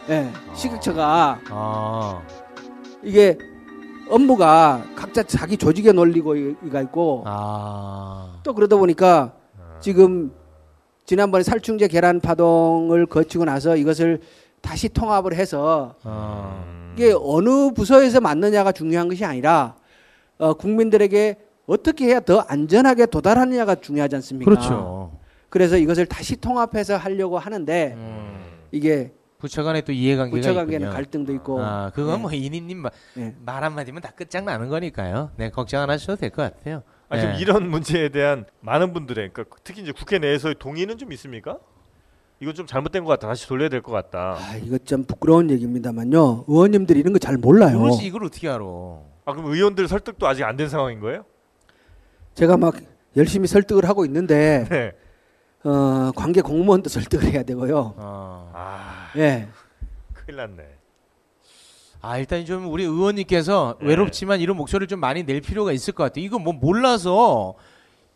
아. 0.08 0.12
예, 0.12 0.32
식약처가 0.56 1.39
아. 1.50 2.22
이게 3.04 3.38
업무가 4.10 4.84
각자 4.96 5.24
자기 5.24 5.58
조직의 5.58 5.94
논리가 5.94 6.82
있고 6.82 7.24
아. 7.26 8.39
또 8.44 8.54
그러다 8.54 8.78
보니까 8.78 9.34
지금 9.80 10.32
지난번에 11.06 11.44
살충제 11.44 11.88
계란 11.88 12.20
파동을 12.20 13.06
거치고 13.06 13.46
나서 13.46 13.76
이것을 13.76 14.22
다시 14.62 14.89
통합을 14.89 15.36
해서 15.36 15.96
아. 16.04 16.63
이게 16.96 17.13
어느 17.18 17.72
부서에서 17.72 18.22
맞느냐가 18.22 18.72
중요한 18.72 19.08
것이 19.08 19.26
아니라 19.26 19.76
어, 20.38 20.54
국민들에게 20.54 21.38
어떻게 21.68 22.06
해야 22.06 22.20
더 22.20 22.39
안전하게 22.39 23.08
도달하느냐가 23.08 23.76
중요하지 23.76 24.15
않습니까? 24.18 24.50
그렇죠. 24.50 25.20
그래서 25.50 25.78
이것을 25.78 26.06
다시 26.06 26.36
통합해서 26.36 26.98
하려고 26.98 27.38
하는데 27.39 27.94
음. 27.96 28.44
이게 28.72 29.13
부처 29.38 29.63
간에 29.63 29.82
또 29.82 29.91
이해관계가 29.91 30.36
부처 30.36 30.54
관계는 30.54 30.88
있군요. 30.88 30.93
갈등도 30.95 31.34
있고 31.34 31.62
아, 31.62 31.91
그건 31.93 32.15
네. 32.15 32.21
뭐 32.21 32.32
이니님 32.32 32.78
말, 32.80 32.91
네. 33.15 33.36
말 33.45 33.63
한마디면 33.63 34.02
다 34.02 34.12
끝장나는 34.15 34.69
거니까요. 34.69 35.32
네, 35.38 35.50
걱정 35.50 35.82
안 35.82 35.89
하셔도 35.89 36.15
될 36.15 36.30
것 36.30 36.41
같아요. 36.41 36.84
아, 37.10 37.19
좀 37.19 37.32
네. 37.32 37.38
이런 37.39 37.69
문제에 37.69 38.10
대한 38.10 38.45
많은 38.62 38.93
분들의 38.93 39.30
그러니까 39.34 39.56
특히 39.63 39.82
이제 39.82 39.91
국회 39.91 40.17
내에서의 40.19 40.56
동의는 40.58 40.98
좀 40.98 41.12
있습니까? 41.13 41.60
이거 42.39 42.52
좀 42.54 42.65
잘못된 42.65 43.04
것 43.04 43.10
같다. 43.12 43.28
다시 43.28 43.48
돌려야 43.48 43.69
될 43.69 43.82
것 43.82 43.91
같다. 43.91 44.38
아, 44.39 44.56
이거 44.58 44.78
좀 44.80 45.04
부끄러운 45.04 45.50
얘기입니다만요. 45.52 46.45
의원님들이 46.48 47.00
이런 47.00 47.13
거 47.13 47.19
잘 47.19 47.38
몰라요. 47.38 47.78
모르지 47.80 48.06
이걸 48.06 48.24
어떻게 48.26 48.50
알아? 48.50 48.63
아 49.26 49.34
그럼 49.34 49.52
의원들 49.52 49.88
설득도 49.88 50.28
아직 50.28 50.43
안 50.43 50.58
된 50.58 50.67
상황인 50.69 51.00
거예요? 51.00 51.26
제가 52.34 52.58
막 52.58 52.76
열심히 53.15 53.48
설득을 53.48 53.88
하고 53.88 54.04
있는데 54.06 54.65
네. 54.69 54.91
어, 55.63 56.12
관계 56.15 56.41
공무원도 56.41 56.89
설득을 57.19 57.32
해야 57.32 57.43
되고요. 57.43 57.93
어. 57.98 58.52
아 58.54 59.05
예. 59.17 59.47
큰일 60.13 60.38
났네. 60.38 60.63
아 62.01 62.17
일단 62.19 62.45
좀 62.45 62.71
우리 62.71 62.84
의원님께서 62.84 63.78
네. 63.82 63.88
외롭지만 63.88 64.39
이런 64.39 64.58
목소리를 64.58 64.88
좀 64.88 64.99
많이 64.99 65.23
낼 65.23 65.41
필요가 65.41 65.71
있을 65.71 65.93
것 65.93 66.04
같아요. 66.04 66.23
이거 66.23 66.38
뭐 66.38 66.54
몰라서 66.54 67.56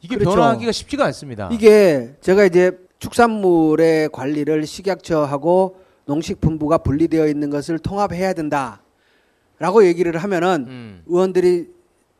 이게 0.02 0.16
그렇죠. 0.16 0.36
변화하기가 0.36 0.72
쉽지가 0.72 1.06
않습니다. 1.06 1.50
이게 1.52 2.16
제가 2.22 2.46
이제 2.46 2.78
축산물의 3.00 4.10
관리를 4.12 4.66
식약처하고 4.66 5.80
농식품부가 6.06 6.80
분리되어 6.80 7.28
있는 7.28 7.50
것을 7.50 7.80
통합해야 7.80 8.34
된다라고 8.34 9.86
얘기를 9.86 10.16
하면은 10.18 10.66
음, 10.68 11.04
의원들이 11.08 11.68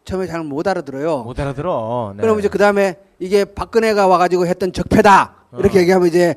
처음에 0.06 0.26
잘 0.26 0.44
못 0.44 0.68
알아들어요. 0.68 1.20
못 1.24 1.40
알아들어. 1.40 2.14
네. 2.16 2.22
그럼 2.22 2.40
이제 2.40 2.48
그 2.48 2.58
다음에 2.58 2.98
이게 3.20 3.46
박근혜가 3.46 4.08
와가지고 4.08 4.48
했던 4.48 4.72
적폐다 4.74 5.36
이렇게 5.60 5.78
어. 5.78 5.82
얘기하면 5.82 6.08
이제 6.08 6.36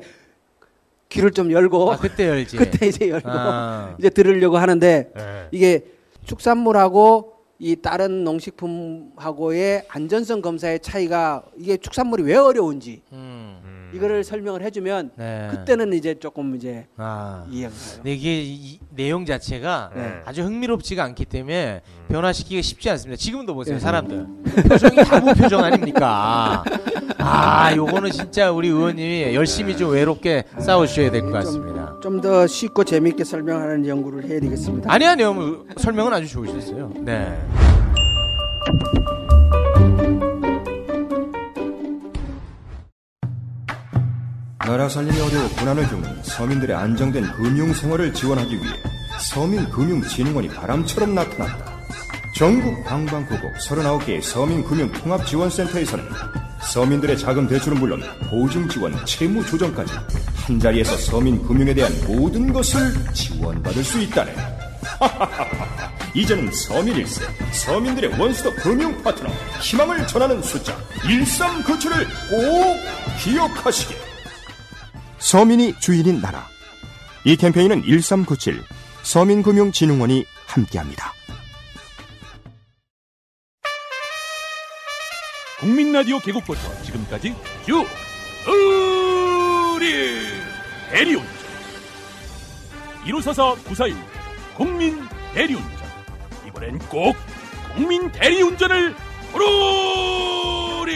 귀를 1.13 1.31
좀 1.31 1.51
열고 1.51 1.91
아 1.91 1.97
그때 1.97 2.27
열지. 2.27 2.57
그때 2.57 2.87
이제 2.87 3.09
열고 3.09 3.29
아. 3.29 3.95
이제 3.99 4.09
들으려고 4.09 4.57
하는데 4.57 5.11
네. 5.15 5.47
이게 5.51 5.85
축산물하고 6.25 7.33
이 7.59 7.75
다른 7.75 8.23
농식품하고의 8.23 9.85
안전성 9.87 10.41
검사의 10.41 10.79
차이가 10.81 11.43
이게 11.57 11.77
축산물이 11.77 12.23
왜 12.23 12.35
어려운지 12.35 13.03
음, 13.11 13.61
음. 13.62 13.62
이거를 13.93 14.23
설명을 14.23 14.61
해주면 14.63 15.11
네. 15.15 15.47
그때는 15.51 15.93
이제 15.93 16.15
조금 16.19 16.55
이제 16.55 16.87
아. 16.97 17.45
이해가 17.49 17.69
가요. 17.73 17.95
근데 17.97 18.13
이게 18.13 18.41
이, 18.41 18.53
이 18.55 18.79
내용 18.89 19.25
자체가 19.25 19.91
네. 19.95 20.21
아주 20.25 20.43
흥미롭지가 20.43 21.03
않기 21.03 21.25
때문에 21.25 21.81
음. 21.85 22.05
변화시키기가 22.13 22.61
쉽지 22.61 22.89
않습니다. 22.91 23.17
지금도 23.19 23.53
보세요, 23.55 23.75
네. 23.75 23.79
사람들 23.79 24.25
표정이 24.67 24.95
다 25.03 25.19
무표정 25.19 25.63
아닙니까? 25.63 26.63
아, 27.19 27.73
요거는 27.75 28.11
진짜 28.11 28.51
우리 28.51 28.67
의원님이 28.69 29.33
열심히 29.35 29.77
좀 29.77 29.91
외롭게 29.91 30.43
싸우셔야 30.59 31.09
될 31.11 31.21
것 31.21 31.31
같습니다. 31.31 31.99
좀 32.01 32.21
더 32.23 32.47
쉽고 32.47 32.83
재미있게 32.85 33.23
설명하는 33.25 33.85
연구를 33.85 34.23
해야 34.29 34.39
되겠습니다. 34.39 34.91
아니 34.91 35.05
아니요, 35.05 35.33
뭐, 35.33 35.65
설명은 35.77 36.13
아주 36.13 36.27
좋으셨어요. 36.27 36.91
네. 37.01 37.37
나라 44.65 44.87
살림이 44.87 45.19
어려워 45.19 45.49
고난을 45.49 45.87
겪는 45.89 46.23
서민들의 46.23 46.73
안정된 46.73 47.33
금융 47.33 47.73
생활을 47.73 48.13
지원하기 48.13 48.55
위해 48.55 48.73
서민금융진흥원이 49.19 50.47
바람처럼 50.47 51.13
나타났다. 51.13 51.73
전국 52.33 52.81
방방곡곡 52.85 53.53
39개의 53.55 54.21
서민금융통합지원센터에서는 54.21 56.05
서민들의 56.61 57.17
자금 57.17 57.45
대출은 57.45 57.77
물론 57.77 58.01
보증 58.29 58.67
지원, 58.69 59.05
채무 59.05 59.45
조정까지 59.45 59.93
한 60.47 60.59
자리에서 60.59 60.95
서민금융에 60.95 61.73
대한 61.73 61.91
모든 62.07 62.53
것을 62.53 62.93
지원받을 63.13 63.83
수 63.83 63.99
있다네. 63.99 64.33
이제는 66.15 66.49
서민일세, 66.53 67.25
서민들의 67.51 68.17
원수도 68.17 68.53
금융 68.55 69.03
파트너, 69.03 69.29
희망을 69.61 70.07
전하는 70.07 70.41
숫자 70.41 70.73
1397을 71.01 72.07
꼭 72.29 72.79
기억하시길. 73.21 74.12
서민이 75.23 75.79
주인인 75.79 76.19
나라. 76.19 76.45
이 77.23 77.37
캠페인은 77.37 77.83
1397 77.83 78.61
서민금융진흥원이 79.03 80.25
함께합니다. 80.45 81.13
국민 85.61 85.93
라디오 85.93 86.19
개국부터 86.19 86.59
지금까지 86.83 87.33
쭉 87.65 87.87
우리 88.45 89.93
대리운전 90.91 91.33
1호사사 93.05 93.63
941 93.63 93.95
국민 94.57 95.07
대리운전 95.33 95.71
이번엔 96.47 96.79
꼭 96.89 97.15
국민 97.73 98.11
대리운전을 98.11 98.93
부르리 99.31 100.91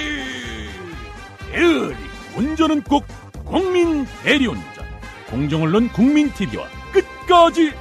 대리 1.49 1.95
운전은 2.35 2.81
꼭 2.83 3.05
국민 3.49 4.05
대리운전. 4.23 4.85
공정언론 5.29 5.89
국민TV와 5.89 6.67
끝까지 6.91 7.73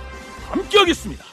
함께하겠습니다. 0.49 1.25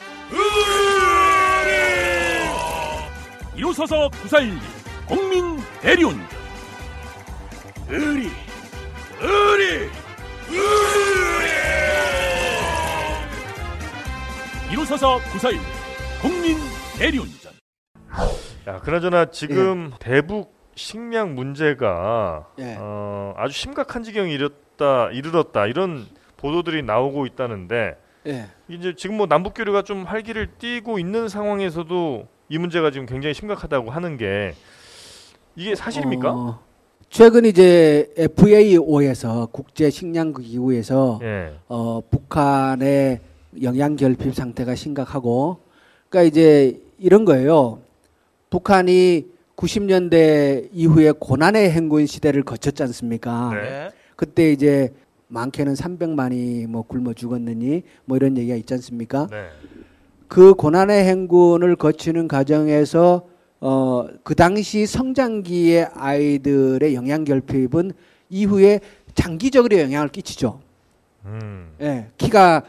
1호사사 3.56 4.10
941 4.22 4.58
국민 5.06 5.58
대리운전. 5.80 6.28
의리! 7.88 8.30
의리! 9.20 9.90
의리! 10.48 11.50
1호사사 14.70 15.20
941 15.32 15.60
국민 16.20 16.58
대리운전. 16.98 17.52
야 18.66 18.78
그나저나 18.80 19.30
지금 19.30 19.92
대북 20.00 20.53
식량 20.74 21.34
문제가 21.34 22.48
예. 22.58 22.76
어, 22.78 23.34
아주 23.36 23.56
심각한 23.56 24.02
지경에 24.02 24.32
이르렀다 24.32 25.10
이르렀다 25.10 25.66
이런 25.66 26.06
보도들이 26.36 26.82
나오고 26.82 27.26
있다는데 27.26 27.96
예. 28.26 28.46
이제 28.68 28.94
지금 28.96 29.16
뭐 29.16 29.26
남북 29.26 29.54
교류가 29.54 29.82
좀 29.82 30.04
활기를 30.04 30.48
띠고 30.58 30.98
있는 30.98 31.28
상황에서도 31.28 32.26
이 32.48 32.58
문제가 32.58 32.90
지금 32.90 33.06
굉장히 33.06 33.34
심각하다고 33.34 33.90
하는 33.90 34.16
게 34.16 34.54
이게 35.56 35.74
사실입니까? 35.74 36.32
어, 36.32 36.60
최근 37.08 37.44
이제 37.44 38.12
FAO에서 38.16 39.46
국제 39.52 39.90
식량국 39.90 40.42
기구에서 40.42 41.20
예. 41.22 41.54
어, 41.68 42.00
북한의 42.10 43.20
영양 43.62 43.94
결핍 43.94 44.34
상태가 44.34 44.74
심각하고 44.74 45.60
그러니까 46.08 46.28
이제 46.28 46.80
이런 46.98 47.24
거예요. 47.24 47.80
북한이 48.50 49.33
90년대 49.56 50.68
이후에 50.72 51.12
고난의 51.12 51.70
행군 51.70 52.06
시대를 52.06 52.42
거쳤지 52.42 52.82
않습니까? 52.82 53.50
네. 53.54 53.62
네. 53.62 53.90
그때 54.16 54.52
이제 54.52 54.92
많게는 55.28 55.74
300만이 55.74 56.66
뭐 56.66 56.82
굶어 56.82 57.12
죽었느니 57.14 57.82
뭐 58.04 58.16
이런 58.16 58.36
얘기가 58.36 58.56
있지 58.56 58.74
않습니까? 58.74 59.26
네. 59.30 59.48
그 60.28 60.54
고난의 60.54 61.04
행군을 61.04 61.76
거치는 61.76 62.28
과정에서 62.28 63.26
어, 63.60 64.06
그 64.22 64.34
당시 64.34 64.86
성장기의 64.86 65.88
아이들의 65.94 66.94
영양 66.94 67.24
결핍은 67.24 67.92
이후에 68.28 68.80
장기적으로 69.14 69.78
영향을 69.78 70.08
끼치죠. 70.08 70.60
음. 71.24 71.74
예, 71.80 72.08
키가 72.18 72.62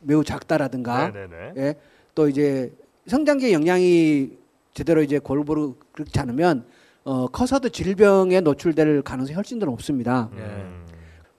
매우 0.00 0.22
작다라든가, 0.22 1.10
네네네. 1.10 1.52
예, 1.56 1.74
또 2.14 2.28
이제 2.28 2.72
성장기 3.06 3.52
영양이 3.52 4.30
제대로 4.74 5.02
이제 5.02 5.18
골고루 5.18 5.74
그렇지 5.98 6.20
않으면 6.20 6.64
어, 7.04 7.26
커서도 7.26 7.70
질병에 7.70 8.40
노출될 8.40 9.02
가능성이 9.02 9.34
훨씬 9.34 9.58
더 9.58 9.66
높습니다. 9.66 10.30
음. 10.34 10.86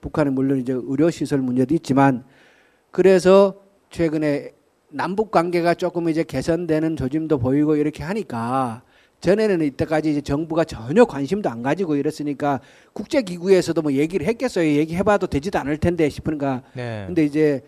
북한은 0.00 0.34
물론 0.34 0.60
이제 0.60 0.74
의료 0.76 1.10
시설 1.10 1.40
문제도 1.40 1.74
있지만 1.74 2.24
그래서 2.90 3.54
최근에 3.90 4.52
남북 4.90 5.30
관계가 5.30 5.74
조금 5.74 6.08
이제 6.08 6.24
개선되는 6.24 6.96
조짐도 6.96 7.38
보이고 7.38 7.76
이렇게 7.76 8.02
하니까 8.02 8.82
전에는 9.20 9.62
이때까지 9.62 10.10
이제 10.10 10.20
정부가 10.20 10.64
전혀 10.64 11.04
관심도 11.04 11.48
안 11.48 11.62
가지고 11.62 11.96
이랬으니까 11.96 12.60
국제 12.92 13.22
기구에서도 13.22 13.80
뭐 13.82 13.92
얘기를 13.92 14.26
했겠어요. 14.26 14.64
얘기해 14.64 15.02
봐도 15.02 15.26
되지도 15.26 15.58
않을 15.58 15.76
텐데 15.76 16.08
싶으니까 16.08 16.62
네. 16.74 17.04
근데 17.06 17.24
이제 17.24 17.62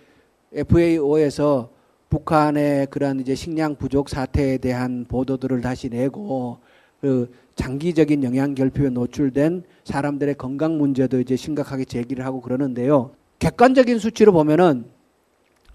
FAO에서 0.53 1.71
북한의 2.09 2.89
그런 2.91 3.21
이제 3.21 3.35
식량 3.35 3.77
부족 3.77 4.09
사태에 4.09 4.59
대한 4.59 5.07
보도들을 5.09 5.61
다시 5.61 5.89
내고 5.89 6.59
그 7.03 7.29
장기적인 7.57 8.23
영양 8.23 8.55
결핍에 8.55 8.89
노출된 8.91 9.65
사람들의 9.85 10.37
건강 10.37 10.79
문제도 10.79 11.19
이제 11.21 11.35
심각하게 11.35 11.85
제기를 11.85 12.25
하고 12.25 12.41
그러는데요. 12.41 13.11
객관적인 13.41 13.99
수치로 13.99 14.33
보면은 14.33 14.85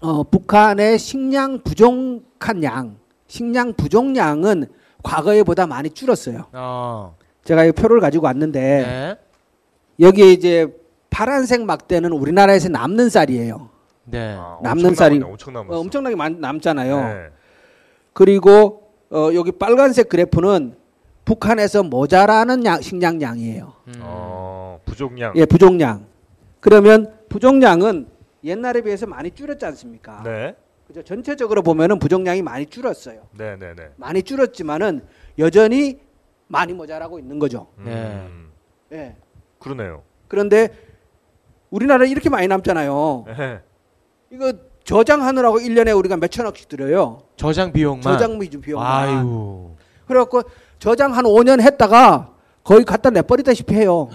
어, 0.00 0.22
북한의 0.22 0.98
식량 0.98 1.62
부족한 1.62 2.62
양, 2.62 2.96
식량 3.26 3.74
부족량은 3.74 4.66
과거에보다 5.02 5.66
많이 5.66 5.90
줄었어요. 5.90 6.46
어. 6.54 7.14
제가 7.44 7.66
이 7.66 7.72
표를 7.72 8.00
가지고 8.00 8.24
왔는데 8.24 8.60
네. 8.60 9.16
여기에 10.00 10.32
이제 10.32 10.74
파란색 11.10 11.62
막대는 11.62 12.10
우리나라에서 12.12 12.70
남는 12.70 13.10
쌀이에요. 13.10 13.68
네. 14.06 14.34
아, 14.38 14.58
남는 14.62 14.92
쌀이- 14.94 15.22
엄청 15.22 15.52
남았어. 15.52 15.76
어, 15.76 15.80
엄청나게 15.80 16.16
많, 16.16 16.40
남잖아요. 16.40 16.96
네. 16.96 17.26
그리고 18.14 18.84
어, 19.10 19.28
여기 19.34 19.52
빨간색 19.52 20.08
그래프는 20.08 20.74
북한에서 21.28 21.82
모자라는 21.82 22.64
양, 22.64 22.80
식량량이에요. 22.80 23.74
음. 23.88 23.92
어, 24.00 24.80
부족량. 24.86 25.34
예, 25.36 25.44
부족량. 25.44 26.06
그러면 26.58 27.14
부족량은 27.28 28.08
옛날에 28.44 28.80
비해서 28.80 29.06
많이 29.06 29.30
줄었지 29.30 29.66
않습니까? 29.66 30.22
네. 30.24 30.56
그죠? 30.86 31.02
전체적으로 31.02 31.60
보면은 31.60 31.98
부족량이 31.98 32.40
많이 32.40 32.64
줄었어요. 32.64 33.28
네, 33.36 33.56
네, 33.58 33.74
네. 33.74 33.90
많이 33.96 34.22
줄었지만은 34.22 35.02
여전히 35.38 36.00
많이 36.46 36.72
모자라고 36.72 37.18
있는 37.18 37.38
거죠. 37.38 37.66
네. 37.76 37.92
음, 37.92 38.50
예. 38.92 39.14
그러네요. 39.58 40.04
그런데 40.28 40.70
우리나라 41.68 42.06
이렇게 42.06 42.30
많이 42.30 42.48
남잖아요. 42.48 43.24
네. 43.36 43.60
이거 44.32 44.54
저장하느라고 44.82 45.58
1년에 45.58 45.94
우리가 45.94 46.16
몇 46.16 46.30
천억씩 46.30 46.70
들여요. 46.70 47.20
저장 47.36 47.70
비용만. 47.70 48.02
저장 48.02 48.38
비용 48.38 48.62
비용만. 48.62 48.86
아유. 48.86 49.72
그래갖고 50.06 50.42
저장 50.78 51.16
한 51.16 51.24
5년 51.24 51.60
했다가 51.60 52.34
거의 52.62 52.84
갖다 52.84 53.10
내버리다시피 53.10 53.74
해요. 53.74 54.08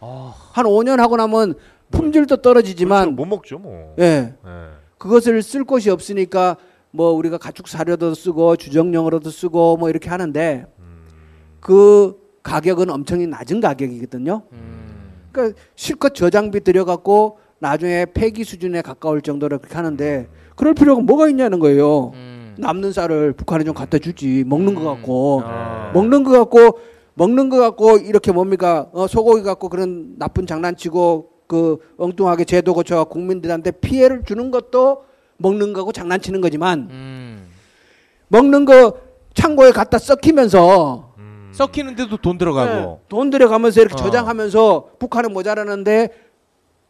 아. 0.00 0.34
한 0.52 0.66
5년 0.66 0.98
하고 0.98 1.16
나면 1.16 1.54
품질도 1.90 2.38
떨어지지만 2.38 3.14
그렇죠. 3.14 3.16
못 3.16 3.24
먹죠, 3.26 3.58
뭐. 3.58 3.94
예. 3.98 4.34
네. 4.44 4.68
그것을 4.98 5.42
쓸 5.42 5.64
곳이 5.64 5.90
없으니까 5.90 6.56
뭐 6.90 7.10
우리가 7.12 7.38
가축 7.38 7.68
사료도 7.68 8.14
쓰고 8.14 8.56
주정용으로도 8.56 9.30
쓰고 9.30 9.76
뭐 9.76 9.90
이렇게 9.90 10.08
하는데 10.08 10.66
음, 10.78 11.06
그 11.60 12.18
가격은 12.42 12.88
엄청 12.90 13.28
낮은 13.28 13.60
가격이거든요. 13.60 14.42
음. 14.52 15.12
그러니까 15.32 15.58
실컷 15.74 16.14
저장비 16.14 16.60
들여갖고 16.60 17.38
나중에 17.58 18.06
폐기 18.14 18.44
수준에 18.44 18.80
가까울 18.82 19.22
정도로 19.22 19.58
그렇게 19.58 19.74
하는데 19.74 20.28
그럴 20.54 20.74
필요가 20.74 21.02
뭐가 21.02 21.28
있냐는 21.28 21.58
거예요. 21.58 22.12
음. 22.14 22.33
남는 22.58 22.92
쌀을 22.92 23.32
북한에 23.32 23.64
좀 23.64 23.74
갖다 23.74 23.98
주지 23.98 24.44
먹는 24.46 24.74
거 24.74 24.82
갖고 24.84 25.42
아. 25.44 25.90
먹는 25.94 26.24
거 26.24 26.32
갖고 26.32 26.78
먹는 27.14 27.48
거 27.48 27.58
갖고 27.58 27.96
이렇게 27.96 28.32
뭡니까 28.32 28.88
어, 28.92 29.06
소고기 29.06 29.42
갖고 29.42 29.68
그런 29.68 30.18
나쁜 30.18 30.46
장난치고 30.46 31.30
그 31.46 31.78
엉뚱하게 31.98 32.44
제도 32.44 32.74
고쳐 32.74 33.04
국민들한테 33.04 33.70
피해를 33.70 34.22
주는 34.24 34.50
것도 34.50 35.04
먹는 35.36 35.72
거하고 35.72 35.92
장난치는 35.92 36.40
거지만 36.40 36.88
음. 36.90 37.48
먹는 38.28 38.64
거 38.64 38.98
창고에 39.34 39.72
갖다 39.72 39.98
썩히면서 39.98 41.14
음. 41.18 41.50
썩히는데도 41.52 42.16
돈 42.18 42.38
들어가고. 42.38 42.72
네, 42.72 42.98
돈 43.08 43.30
들여가면서 43.30 43.80
이렇게 43.80 43.94
어. 43.94 43.96
저장하면서 43.96 44.90
북한은 44.98 45.32
모자라는데 45.32 46.08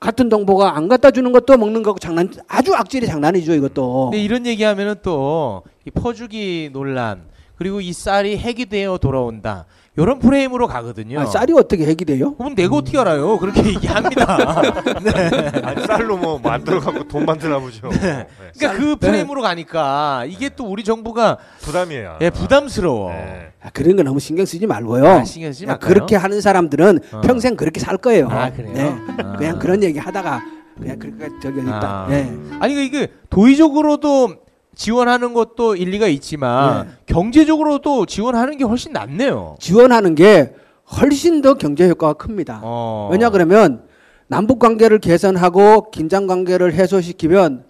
같은 0.01 0.29
정보가 0.29 0.77
안 0.77 0.89
갖다 0.89 1.11
주는 1.11 1.33
것도 1.33 1.57
먹는 1.57 1.83
거하고 1.83 1.99
장난 1.99 2.31
아주 2.49 2.75
악질의 2.75 3.09
장난이죠 3.09 3.55
이것도. 3.55 4.11
근데 4.11 4.23
이런 4.23 4.47
얘기하면은 4.47 4.97
또 5.03 5.63
이 5.87 5.91
퍼주기 5.91 6.71
논란 6.73 7.25
그리고 7.57 7.81
이 7.81 7.93
쌀이 7.93 8.37
핵이 8.39 8.67
되어 8.67 8.99
돌아온다. 8.99 9.67
이런 9.97 10.19
프레임으로 10.19 10.67
가거든요. 10.67 11.21
아, 11.21 11.27
쌀이 11.27 11.53
어떻게 11.53 11.85
핵이 11.85 11.99
돼요? 12.05 12.35
그럼 12.35 12.57
내가 12.57 12.75
어떻게 12.77 12.99
알아요? 12.99 13.39
그렇게 13.39 13.63
얘기합니다. 13.65 14.37
아니, 15.63 15.87
쌀로 15.87 16.17
뭐 16.17 16.39
만들어 16.43 16.81
갖고 16.81 17.07
돈 17.07 17.25
만드나 17.25 17.61
보죠. 17.61 17.89
네. 17.91 18.27
그러니까 18.57 18.73
그 18.81 18.97
프레임으로 18.97 19.41
가니까 19.41 20.25
이게 20.27 20.49
또 20.49 20.65
우리 20.65 20.83
정부가 20.83 21.39
부담이에요. 21.61 22.19
예, 22.23 22.31
부담스러워. 22.31 23.11
네. 23.13 23.53
아, 23.63 23.71
그런 23.73 23.95
거 23.97 24.03
너무 24.03 24.19
신경 24.19 24.45
쓰지 24.45 24.67
말고요. 24.67 25.07
아, 25.07 25.25
신경 25.25 25.53
쓰지 25.53 25.65
야, 25.65 25.69
말까요? 25.69 25.89
그렇게 25.89 26.17
하는 26.17 26.41
사람들은 26.41 26.99
어. 27.13 27.21
평생 27.21 27.55
그렇게 27.55 27.79
살 27.79 27.97
거예요. 27.97 28.29
아, 28.31 28.51
그래요? 28.51 28.73
네. 28.75 28.95
아. 29.19 29.37
그냥 29.37 29.59
그런 29.61 29.81
얘기 29.85 30.01
하다가 30.01 30.43
그냥 30.77 30.99
그렇게 30.99 31.29
저기 31.41 31.61
있다. 31.61 32.05
아. 32.05 32.07
네. 32.09 32.37
아니 32.59 32.85
이게 32.85 33.13
도의적으로도 33.31 34.44
지원하는 34.75 35.35
것도 35.35 35.77
일리가 35.77 36.07
있지만 36.09 36.87
네. 36.87 36.93
경제적으로도 37.07 38.07
지원하는 38.07 38.57
게 38.59 38.65
훨씬 38.65 38.93
낫네요. 38.93 39.57
지원하는 39.61 40.15
게 40.15 40.55
훨씬 41.01 41.41
더 41.43 41.55
경제 41.55 41.89
효과가 41.89 42.15
큽니다. 42.15 42.61
어. 42.63 43.09
왜냐 43.11 43.31
그러면 43.31 43.83
남북 44.27 44.59
관계를 44.59 44.99
개선하고 44.99 45.91
긴장 45.91 46.27
관계를 46.27 46.73
해소시키면 46.75 47.65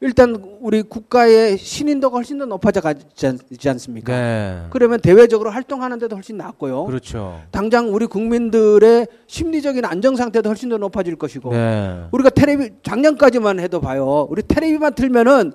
일단 0.00 0.42
우리 0.60 0.82
국가의 0.82 1.56
신인도가 1.56 2.16
훨씬 2.16 2.36
더 2.36 2.44
높아지지 2.44 3.26
않- 3.28 3.38
지 3.56 3.68
않습니까? 3.70 4.12
네. 4.12 4.62
그러면 4.70 5.00
대외적으로 5.00 5.50
활동하는데도 5.50 6.16
훨씬 6.16 6.36
낫고요. 6.38 6.86
그렇죠. 6.86 7.40
당장 7.52 7.94
우리 7.94 8.06
국민들의 8.06 9.06
심리적인 9.28 9.84
안정 9.84 10.16
상태도 10.16 10.48
훨씬 10.48 10.70
더 10.70 10.76
높아질 10.78 11.14
것이고 11.14 11.52
네. 11.52 12.02
우리가 12.10 12.30
테레비 12.30 12.70
작년까지만 12.82 13.60
해도 13.60 13.80
봐요. 13.80 14.26
우리 14.28 14.42
테레비만 14.42 14.94
틀면은 14.96 15.52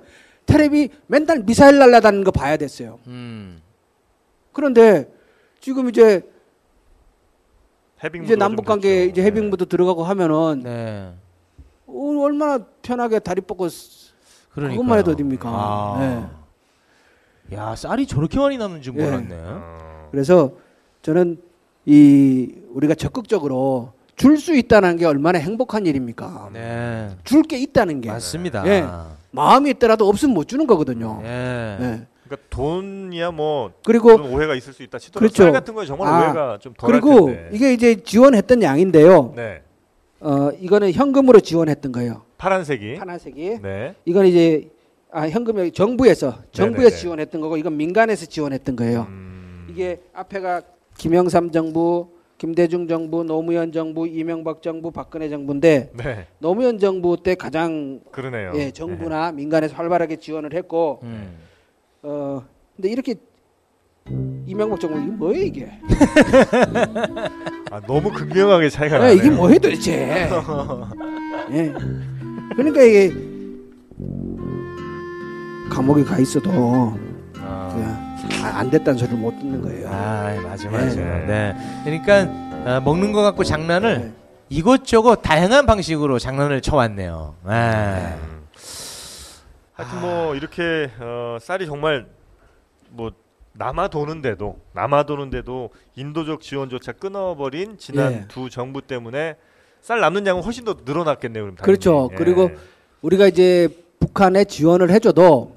테레비 0.47 0.89
맨날 1.07 1.43
미사일 1.43 1.77
날라다니는 1.77 2.23
거 2.23 2.31
봐야 2.31 2.57
됐어요. 2.57 2.97
음. 3.07 3.61
그런데 4.53 5.11
지금 5.59 5.87
이제 5.89 6.23
해빙 8.03 8.23
이제 8.23 8.35
남북 8.35 8.63
좀 8.65 8.65
관계. 8.65 9.05
이제 9.05 9.21
해빙부도 9.23 9.65
들어가고 9.65 10.03
하면은 10.03 10.61
네. 10.63 11.13
어, 11.85 12.19
얼마나 12.21 12.59
편하게 12.81 13.19
다리 13.19 13.41
뻗고 13.41 13.69
쓰- 13.69 14.11
그러니까. 14.51 14.75
그것만 14.75 14.99
해도 14.99 15.11
어딥니까? 15.11 15.49
아. 15.49 16.29
야 17.53 17.75
쌀이 17.75 18.07
저렇게 18.07 18.39
많이 18.39 18.57
남는 18.57 18.81
줄 18.81 18.95
예. 18.97 19.03
몰랐네. 19.03 19.35
어. 19.39 20.07
그래서 20.11 20.51
저는 21.01 21.41
이 21.85 22.53
우리가 22.71 22.95
적극적으로 22.95 23.93
줄 24.15 24.37
수 24.37 24.55
있다는 24.55 24.97
게 24.97 25.05
얼마나 25.05 25.37
행복한 25.39 25.85
일입니까? 25.85 26.49
네. 26.51 27.15
줄게 27.23 27.57
있다는 27.59 28.01
게 28.01 28.09
맞습니다. 28.09 28.63
예. 29.37 29.41
마음이 29.41 29.69
있더라도 29.71 30.07
없으면 30.09 30.33
못 30.33 30.47
주는 30.47 30.65
거거든요. 30.65 31.21
예. 31.23 31.27
예. 31.79 32.07
그러니까 32.25 32.47
돈이야 32.49 33.31
뭐 33.31 33.71
그리고 33.85 34.09
오해가 34.15 34.53
있을 34.55 34.73
수 34.73 34.83
있다 34.83 34.97
치더라도 34.99 35.19
그렇죠. 35.19 35.43
쌀 35.43 35.51
같은 35.53 35.73
거에 35.73 35.85
정말 35.85 36.07
아, 36.09 36.19
오해가 36.25 36.57
좀 36.59 36.73
덜할 36.77 36.99
그리고 36.99 37.27
텐데. 37.27 37.49
이게 37.53 37.73
이제 37.73 37.95
지원했던 38.03 38.61
양인데요. 38.63 39.33
네. 39.35 39.61
어 40.19 40.49
이거는 40.59 40.91
현금으로 40.91 41.39
지원했던 41.39 41.91
거예요. 41.93 42.23
파란색이. 42.37 42.95
파란색이. 42.95 43.59
네. 43.61 43.95
이건 44.05 44.25
이제 44.25 44.69
아 45.11 45.29
현금이 45.29 45.71
정부에서 45.71 46.39
정부에서 46.51 46.81
네네네. 46.89 46.97
지원했던 46.97 47.39
거고 47.41 47.55
이건 47.55 47.77
민간에서 47.77 48.25
지원했던 48.25 48.75
거예요. 48.75 49.05
음. 49.09 49.67
이게 49.69 50.01
앞에가 50.13 50.63
김영삼 50.97 51.51
정부, 51.51 52.09
김대중 52.37 52.87
정부, 52.87 53.23
노무현 53.23 53.71
정부, 53.71 54.07
이명박 54.07 54.61
정부, 54.61 54.91
박근혜 54.91 55.27
정부인데 55.29 55.91
네. 55.95 56.27
노무현 56.39 56.77
정부 56.77 57.17
때 57.21 57.33
가장 57.35 57.99
그러네요. 58.11 58.51
예, 58.55 58.69
정부나 58.71 59.31
민간에서 59.31 59.75
활발하게 59.75 60.17
지원을 60.17 60.53
했고 60.53 60.99
음. 61.03 61.35
어 62.03 62.43
근데 62.75 62.89
이렇게 62.89 63.15
이명박 64.45 64.79
정부 64.79 64.99
이게 64.99 65.11
뭐예요 65.11 65.43
이게? 65.43 65.71
아, 67.71 67.75
아, 67.77 67.81
너무 67.81 68.11
극명하게 68.11 68.69
차이가 68.69 68.97
예, 68.97 68.99
나네요. 68.99 69.15
이게 69.17 69.29
뭐해 69.31 69.57
도대체? 69.57 70.29
예. 71.51 71.73
그러니까 72.55 72.81
이게 72.83 73.11
감옥에 75.71 76.03
가 76.03 76.19
있어도 76.19 76.51
아, 78.43 78.59
안 78.59 78.69
됐다는 78.69 78.97
소리를 78.97 79.17
못 79.17 79.37
듣는 79.39 79.61
거예요. 79.61 79.89
아, 79.89 80.35
맞아, 80.43 80.69
네. 80.69 80.77
맞아. 80.77 80.95
네. 80.95 81.55
그러니까 81.83 82.27
아, 82.65 82.79
먹는 82.79 83.11
거 83.11 83.21
갖고 83.21 83.43
장난을 83.43 83.97
네. 83.99 84.13
이것저것 84.49 85.17
다양한 85.17 85.65
방식으로 85.65 86.19
장난을 86.19 86.61
쳐왔네요. 86.61 87.35
아. 87.43 88.17
음. 88.21 88.47
하여튼 89.73 90.01
뭐 90.01 90.35
이렇게 90.35 90.89
어, 90.99 91.37
쌀이 91.39 91.65
정말 91.67 92.07
뭐 92.89 93.11
남아 93.53 93.89
도는데도 93.89 94.59
남아 94.73 95.03
도는데도 95.03 95.69
인도적 95.95 96.41
지원조차 96.41 96.93
끊어버린 96.93 97.77
지난 97.77 98.13
예. 98.13 98.25
두 98.27 98.49
정부 98.49 98.81
때문에 98.81 99.35
쌀 99.81 99.99
남는 99.99 100.25
양은 100.25 100.43
훨씬 100.43 100.63
더 100.65 100.75
늘어났겠네요. 100.83 101.43
그럼 101.43 101.55
당연히. 101.55 101.65
그렇죠. 101.65 102.09
예. 102.11 102.15
그리고 102.15 102.51
우리가 103.01 103.27
이제 103.27 103.67
북한에 103.99 104.45
지원을 104.45 104.89
해줘도 104.91 105.53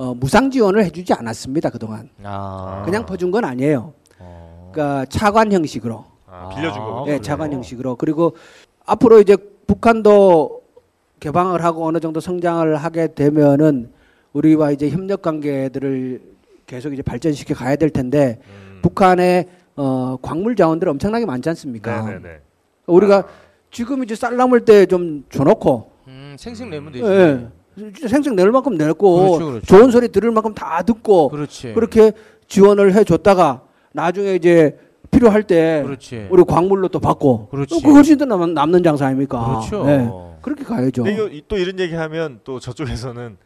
어, 0.00 0.14
무상 0.14 0.50
지원을 0.50 0.82
해주지 0.86 1.12
않았습니다 1.12 1.68
그동안. 1.68 2.08
아. 2.22 2.80
그냥 2.86 3.04
퍼준 3.04 3.30
건 3.30 3.44
아니에요. 3.44 3.92
어. 4.18 4.70
그러니까 4.72 5.04
차관 5.10 5.52
형식으로. 5.52 6.06
아, 6.26 6.48
빌려준 6.48 6.80
아, 6.80 6.84
거군요. 6.86 7.00
예, 7.02 7.04
그래요? 7.18 7.20
차관 7.20 7.52
형식으로. 7.52 7.96
그리고 7.96 8.34
앞으로 8.86 9.20
이제 9.20 9.36
북한도 9.66 10.62
개방을 11.20 11.62
하고 11.62 11.86
어느 11.86 12.00
정도 12.00 12.18
성장을 12.18 12.74
하게 12.76 13.12
되면은 13.12 13.90
우리와 14.32 14.70
이제 14.70 14.88
협력 14.88 15.20
관계들을 15.20 16.22
계속 16.66 16.94
이제 16.94 17.02
발전시켜 17.02 17.54
가야 17.54 17.76
될 17.76 17.90
텐데 17.90 18.40
음. 18.48 18.78
북한의 18.80 19.48
어, 19.76 20.16
광물 20.22 20.56
자원들 20.56 20.88
엄청나게 20.88 21.26
많지 21.26 21.46
않습니까? 21.50 22.06
네네네. 22.06 22.40
우리가 22.86 23.24
지금 23.70 24.02
이제 24.02 24.14
쌀 24.14 24.34
남을 24.38 24.64
때 24.64 24.86
좀 24.86 25.24
줘놓고 25.28 25.90
음, 26.06 26.36
생생 26.38 26.70
내면 26.70 26.90
되지. 26.90 27.04
예, 27.04 27.08
진짜 27.36 27.50
생생 28.08 28.36
낼 28.36 28.50
만큼 28.50 28.76
냈고 28.76 29.16
그렇죠, 29.38 29.46
그렇죠. 29.46 29.66
좋은 29.66 29.90
소리 29.90 30.08
들을 30.08 30.30
만큼 30.30 30.54
다 30.54 30.82
듣고 30.82 31.28
그렇지. 31.28 31.72
그렇게 31.74 32.12
지원을 32.48 32.94
해줬다가 32.94 33.62
나중에 33.92 34.34
이제 34.34 34.78
필요할 35.10 35.42
때 35.44 35.82
그렇지. 35.84 36.28
우리 36.30 36.44
광물로 36.44 36.88
또 36.88 37.00
받고 37.00 37.48
그렇지. 37.48 37.82
그 37.82 37.92
훨씬 37.92 38.16
더 38.18 38.24
남, 38.24 38.54
남는 38.54 38.82
장사 38.82 39.06
아닙니까? 39.06 39.44
그렇죠. 39.68 39.84
네. 39.84 40.08
그렇게 40.42 40.64
가야죠. 40.64 41.02
근데 41.04 41.16
이거 41.16 41.28
이- 41.28 41.42
또 41.48 41.56
이런 41.58 41.78
얘기하면 41.78 42.40
또 42.44 42.60
저쪽에서는 42.60 43.36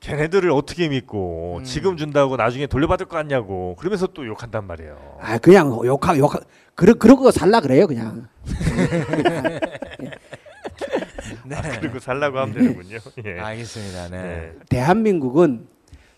걔네들을 0.00 0.50
어떻게 0.50 0.88
믿고 0.88 1.58
음. 1.60 1.64
지금 1.64 1.96
준다고 1.96 2.36
나중에 2.36 2.66
돌려받을 2.66 3.06
거 3.06 3.16
같냐고 3.16 3.74
그러면서 3.78 4.06
또 4.08 4.26
욕한단 4.26 4.66
말이에요. 4.66 4.96
아 5.20 5.38
그냥 5.38 5.78
욕하 5.84 6.16
욕하 6.18 6.38
그러 6.74 6.92
그런 6.94 7.16
거 7.18 7.30
살라 7.30 7.60
그래요 7.60 7.86
그냥. 7.86 8.26
네. 11.46 11.56
그리고 11.80 11.98
살라고 11.98 12.38
하면 12.38 12.54
되는군요. 12.54 12.98
예. 13.24 13.38
알겠습니다. 13.38 14.08
네. 14.08 14.22
네. 14.22 14.52
대한민국은 14.68 15.66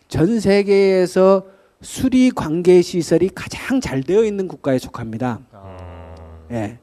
전 0.08 0.40
세계에서 0.40 1.46
수리 1.82 2.30
관계 2.30 2.80
시설이 2.80 3.30
가장 3.34 3.80
잘 3.80 4.02
되어 4.02 4.24
있는 4.24 4.48
국가에 4.48 4.78
속합니다. 4.78 5.40
어. 5.52 6.46
예. 6.52 6.78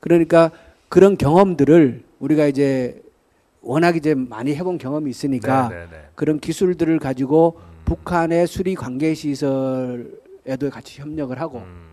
그러니까 0.00 0.50
그런 0.88 1.16
경험들을 1.16 2.02
우리가 2.18 2.46
이제 2.46 3.02
워낙 3.62 3.96
이제 3.96 4.14
많이 4.14 4.54
해본 4.54 4.78
경험이 4.78 5.10
있으니까 5.10 5.68
네네네. 5.68 6.08
그런 6.14 6.40
기술들을 6.40 6.98
가지고 6.98 7.60
음. 7.60 7.70
북한의 7.84 8.46
수리 8.46 8.74
관계 8.74 9.14
시설에도 9.14 10.70
같이 10.70 11.00
협력을 11.00 11.38
하고 11.38 11.58
음. 11.58 11.90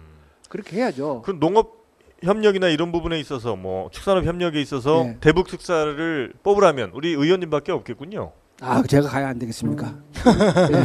그렇게 0.50 0.78
해야죠. 0.78 1.22
그럼 1.24 1.40
농업 1.40 1.87
협력이나 2.24 2.68
이런 2.70 2.92
부분에 2.92 3.20
있어서 3.20 3.56
뭐 3.56 3.90
축산업 3.92 4.26
협력에 4.26 4.60
있어서 4.62 5.04
네. 5.04 5.18
대북 5.22 5.48
특사를 5.48 6.34
뽑으라면 6.44 6.92
우리 6.94 7.10
의원님밖에 7.10 7.72
없겠군요. 7.72 8.32
아 8.60 8.82
제가 8.82 9.08
가야 9.08 9.28
안 9.30 9.38
되겠습니까? 9.38 9.96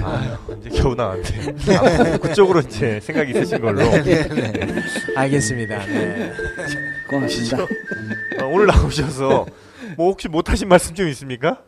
아유, 0.04 0.58
이제 0.60 0.68
겨우 0.70 0.94
나왔네. 0.94 1.22
아, 1.78 2.18
그쪽으로 2.18 2.60
이제 2.60 3.00
생각이 3.00 3.30
있으신 3.30 3.62
걸로. 3.62 3.80
알겠습니다. 5.16 5.86
네. 5.86 6.32
고맙습니다. 7.08 7.62
어, 7.62 8.46
오늘 8.52 8.66
나오셔서 8.66 9.46
뭐 9.96 10.10
혹시 10.10 10.28
못하신 10.28 10.68
말씀 10.68 10.94
좀 10.94 11.08
있습니까? 11.08 11.62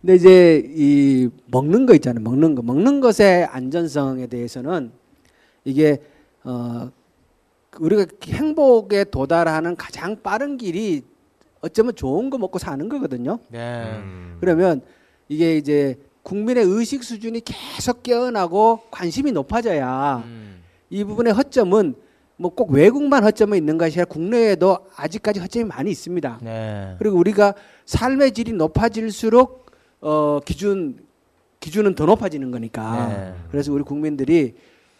근데 0.00 0.16
이제 0.16 0.62
이 0.74 1.28
먹는 1.46 1.86
거 1.86 1.94
있잖아요. 1.94 2.22
먹는 2.24 2.56
거. 2.56 2.62
먹는 2.62 3.00
것의 3.00 3.44
안전성에 3.46 4.26
대해서는 4.26 4.90
이게 5.64 5.98
어 6.42 6.90
우리가 7.80 8.06
행복에 8.24 9.04
도달하는 9.04 9.76
가장 9.76 10.20
빠른 10.22 10.56
길이 10.56 11.02
어쩌면 11.60 11.94
좋은 11.94 12.30
거 12.30 12.38
먹고 12.38 12.58
사는 12.58 12.88
거거든요. 12.88 13.38
네. 13.48 13.84
음. 13.96 14.36
그러면 14.40 14.82
이게 15.28 15.56
이제 15.56 15.98
국민의 16.22 16.64
의식 16.64 17.02
수준이 17.04 17.42
계속 17.44 18.02
깨어나고 18.02 18.82
관심이 18.90 19.32
높아져야 19.32 20.22
음. 20.26 20.62
이 20.90 21.04
부분의 21.04 21.32
허점은 21.32 21.94
뭐 22.36 22.50
꼭 22.50 22.70
외국만 22.72 23.22
허점이 23.24 23.56
있는 23.56 23.78
것이 23.78 23.98
아니라 23.98 24.06
국내에도 24.06 24.78
아직까지 24.96 25.40
허점이 25.40 25.64
많이 25.66 25.90
있습니다. 25.90 26.40
네. 26.42 26.96
그리고 26.98 27.16
우리가 27.16 27.54
삶의 27.86 28.32
질이 28.32 28.52
높아질수록 28.52 29.66
어 30.00 30.40
기준 30.44 30.98
기준은 31.60 31.94
더 31.94 32.06
높아지는 32.06 32.50
거니까. 32.50 33.08
네. 33.08 33.34
그래서 33.50 33.72
우리 33.72 33.84
국민들이 33.84 34.54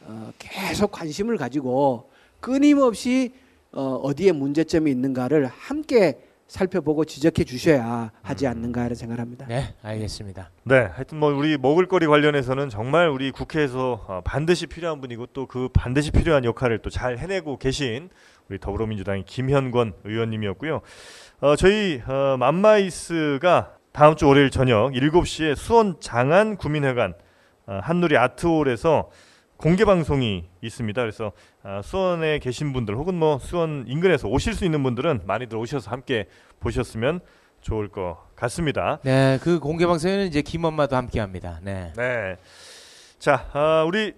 어 0.06 0.32
계속 0.38 0.92
관심을 0.92 1.36
가지고 1.36 2.08
끊임없이 2.44 3.32
어 3.72 3.94
어디에 4.02 4.32
문제점이 4.32 4.90
있는가를 4.90 5.46
함께 5.46 6.18
살펴보고 6.46 7.06
지적해 7.06 7.44
주셔야 7.44 8.12
하지 8.22 8.46
않는가 8.46 8.84
이런 8.84 8.94
생각을 8.94 9.18
합니다. 9.20 9.46
네, 9.48 9.74
알겠습니다. 9.82 10.50
네, 10.64 10.90
하여튼 10.92 11.18
뭐 11.18 11.32
우리 11.34 11.56
먹을거리 11.56 12.06
관련해서는 12.06 12.68
정말 12.68 13.08
우리 13.08 13.30
국회에서 13.30 14.04
어, 14.06 14.20
반드시 14.24 14.66
필요한 14.66 15.00
분이고 15.00 15.26
또 15.28 15.46
그 15.46 15.70
반드시 15.72 16.10
필요한 16.10 16.44
역할을 16.44 16.80
또 16.80 16.90
잘 16.90 17.16
해내고 17.16 17.56
계신 17.56 18.10
우리 18.50 18.58
더불어민주당의 18.58 19.24
김현권 19.24 19.94
의원님이었고요. 20.04 20.82
어, 21.40 21.56
저희 21.56 22.02
어, 22.06 22.36
맘마이스가 22.38 23.76
다음 23.92 24.16
주 24.16 24.26
월요일 24.28 24.50
저녁 24.50 24.92
7시에 24.92 25.56
수원 25.56 25.96
장안 25.98 26.56
구민회관 26.58 27.14
어, 27.66 27.80
한누리 27.82 28.18
아트홀에서 28.18 29.08
공개 29.56 29.84
방송이 29.84 30.44
있습니다. 30.60 31.00
그래서 31.00 31.32
아, 31.62 31.80
수원에 31.82 32.38
계신 32.38 32.72
분들 32.72 32.96
혹은 32.96 33.14
뭐 33.14 33.38
수원 33.38 33.84
인근에서 33.86 34.28
오실 34.28 34.54
수 34.54 34.64
있는 34.64 34.82
분들은 34.82 35.22
많이들 35.26 35.56
오셔서 35.56 35.90
함께 35.90 36.26
보셨으면 36.60 37.20
좋을 37.60 37.88
것 37.88 38.18
같습니다. 38.36 38.98
네, 39.04 39.38
그 39.42 39.58
공개 39.58 39.86
방송에는 39.86 40.26
이제 40.26 40.42
김엄마도 40.42 40.96
함께합니다. 40.96 41.60
네. 41.62 41.92
네. 41.96 42.36
자, 43.18 43.48
아, 43.52 43.84
우리 43.86 44.12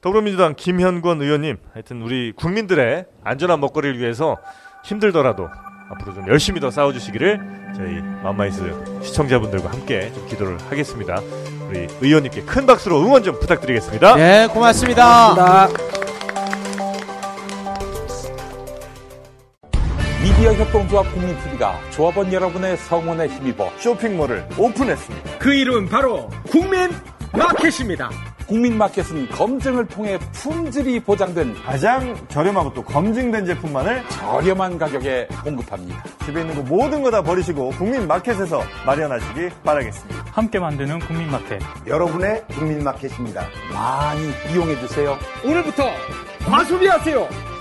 더불어민주당 0.00 0.54
김현권 0.54 1.20
의원님, 1.20 1.56
하여튼 1.72 2.02
우리 2.02 2.32
국민들의 2.32 3.06
안전한 3.24 3.58
먹거리를 3.58 3.98
위해서 3.98 4.36
힘들더라도 4.84 5.48
앞으로 5.90 6.14
좀 6.14 6.28
열심히 6.28 6.60
더 6.60 6.70
싸워주시기를 6.70 7.72
저희 7.74 8.00
맘마이스 8.22 9.02
시청자분들과 9.02 9.70
함께 9.72 10.12
좀 10.12 10.26
기도를 10.28 10.58
하겠습니다. 10.70 11.20
우리 11.68 11.88
의원님께 12.00 12.42
큰 12.42 12.66
박수로 12.66 13.00
응원 13.00 13.22
좀 13.22 13.38
부탁드리겠습니다. 13.38 14.16
네, 14.16 14.46
고맙습니다. 14.48 15.34
고맙습니다. 15.34 15.96
미디어 20.22 20.52
협동조합 20.54 21.12
국민TV가 21.12 21.80
조합원 21.90 22.32
여러분의 22.32 22.76
성원에 22.76 23.28
힘입어 23.28 23.70
쇼핑몰을 23.78 24.46
오픈했습니다. 24.58 25.38
그 25.38 25.54
이름 25.54 25.88
바로 25.88 26.28
국민 26.50 26.90
마켓입니다. 27.32 28.10
국민마켓은 28.46 29.28
검증을 29.30 29.86
통해 29.88 30.18
품질이 30.32 31.00
보장된 31.00 31.54
가장 31.64 32.16
저렴하고 32.28 32.72
또 32.74 32.82
검증된 32.82 33.44
제품만을 33.46 34.02
저렴한 34.08 34.78
가격에 34.78 35.28
공급합니다. 35.42 36.02
집에 36.24 36.40
있는 36.42 36.54
거 36.54 36.62
모든 36.62 37.02
거 37.02 37.10
다 37.10 37.22
버리시고 37.22 37.70
국민마켓에서 37.70 38.62
마련하시기 38.84 39.48
바라겠습니다. 39.64 40.24
함께 40.32 40.58
만드는 40.58 40.98
국민마켓. 41.00 41.60
여러분의 41.86 42.44
국민마켓입니다. 42.48 43.46
많이 43.72 44.20
이용해 44.52 44.78
주세요. 44.80 45.16
오늘부터 45.44 45.84
과소비하세요. 46.44 47.55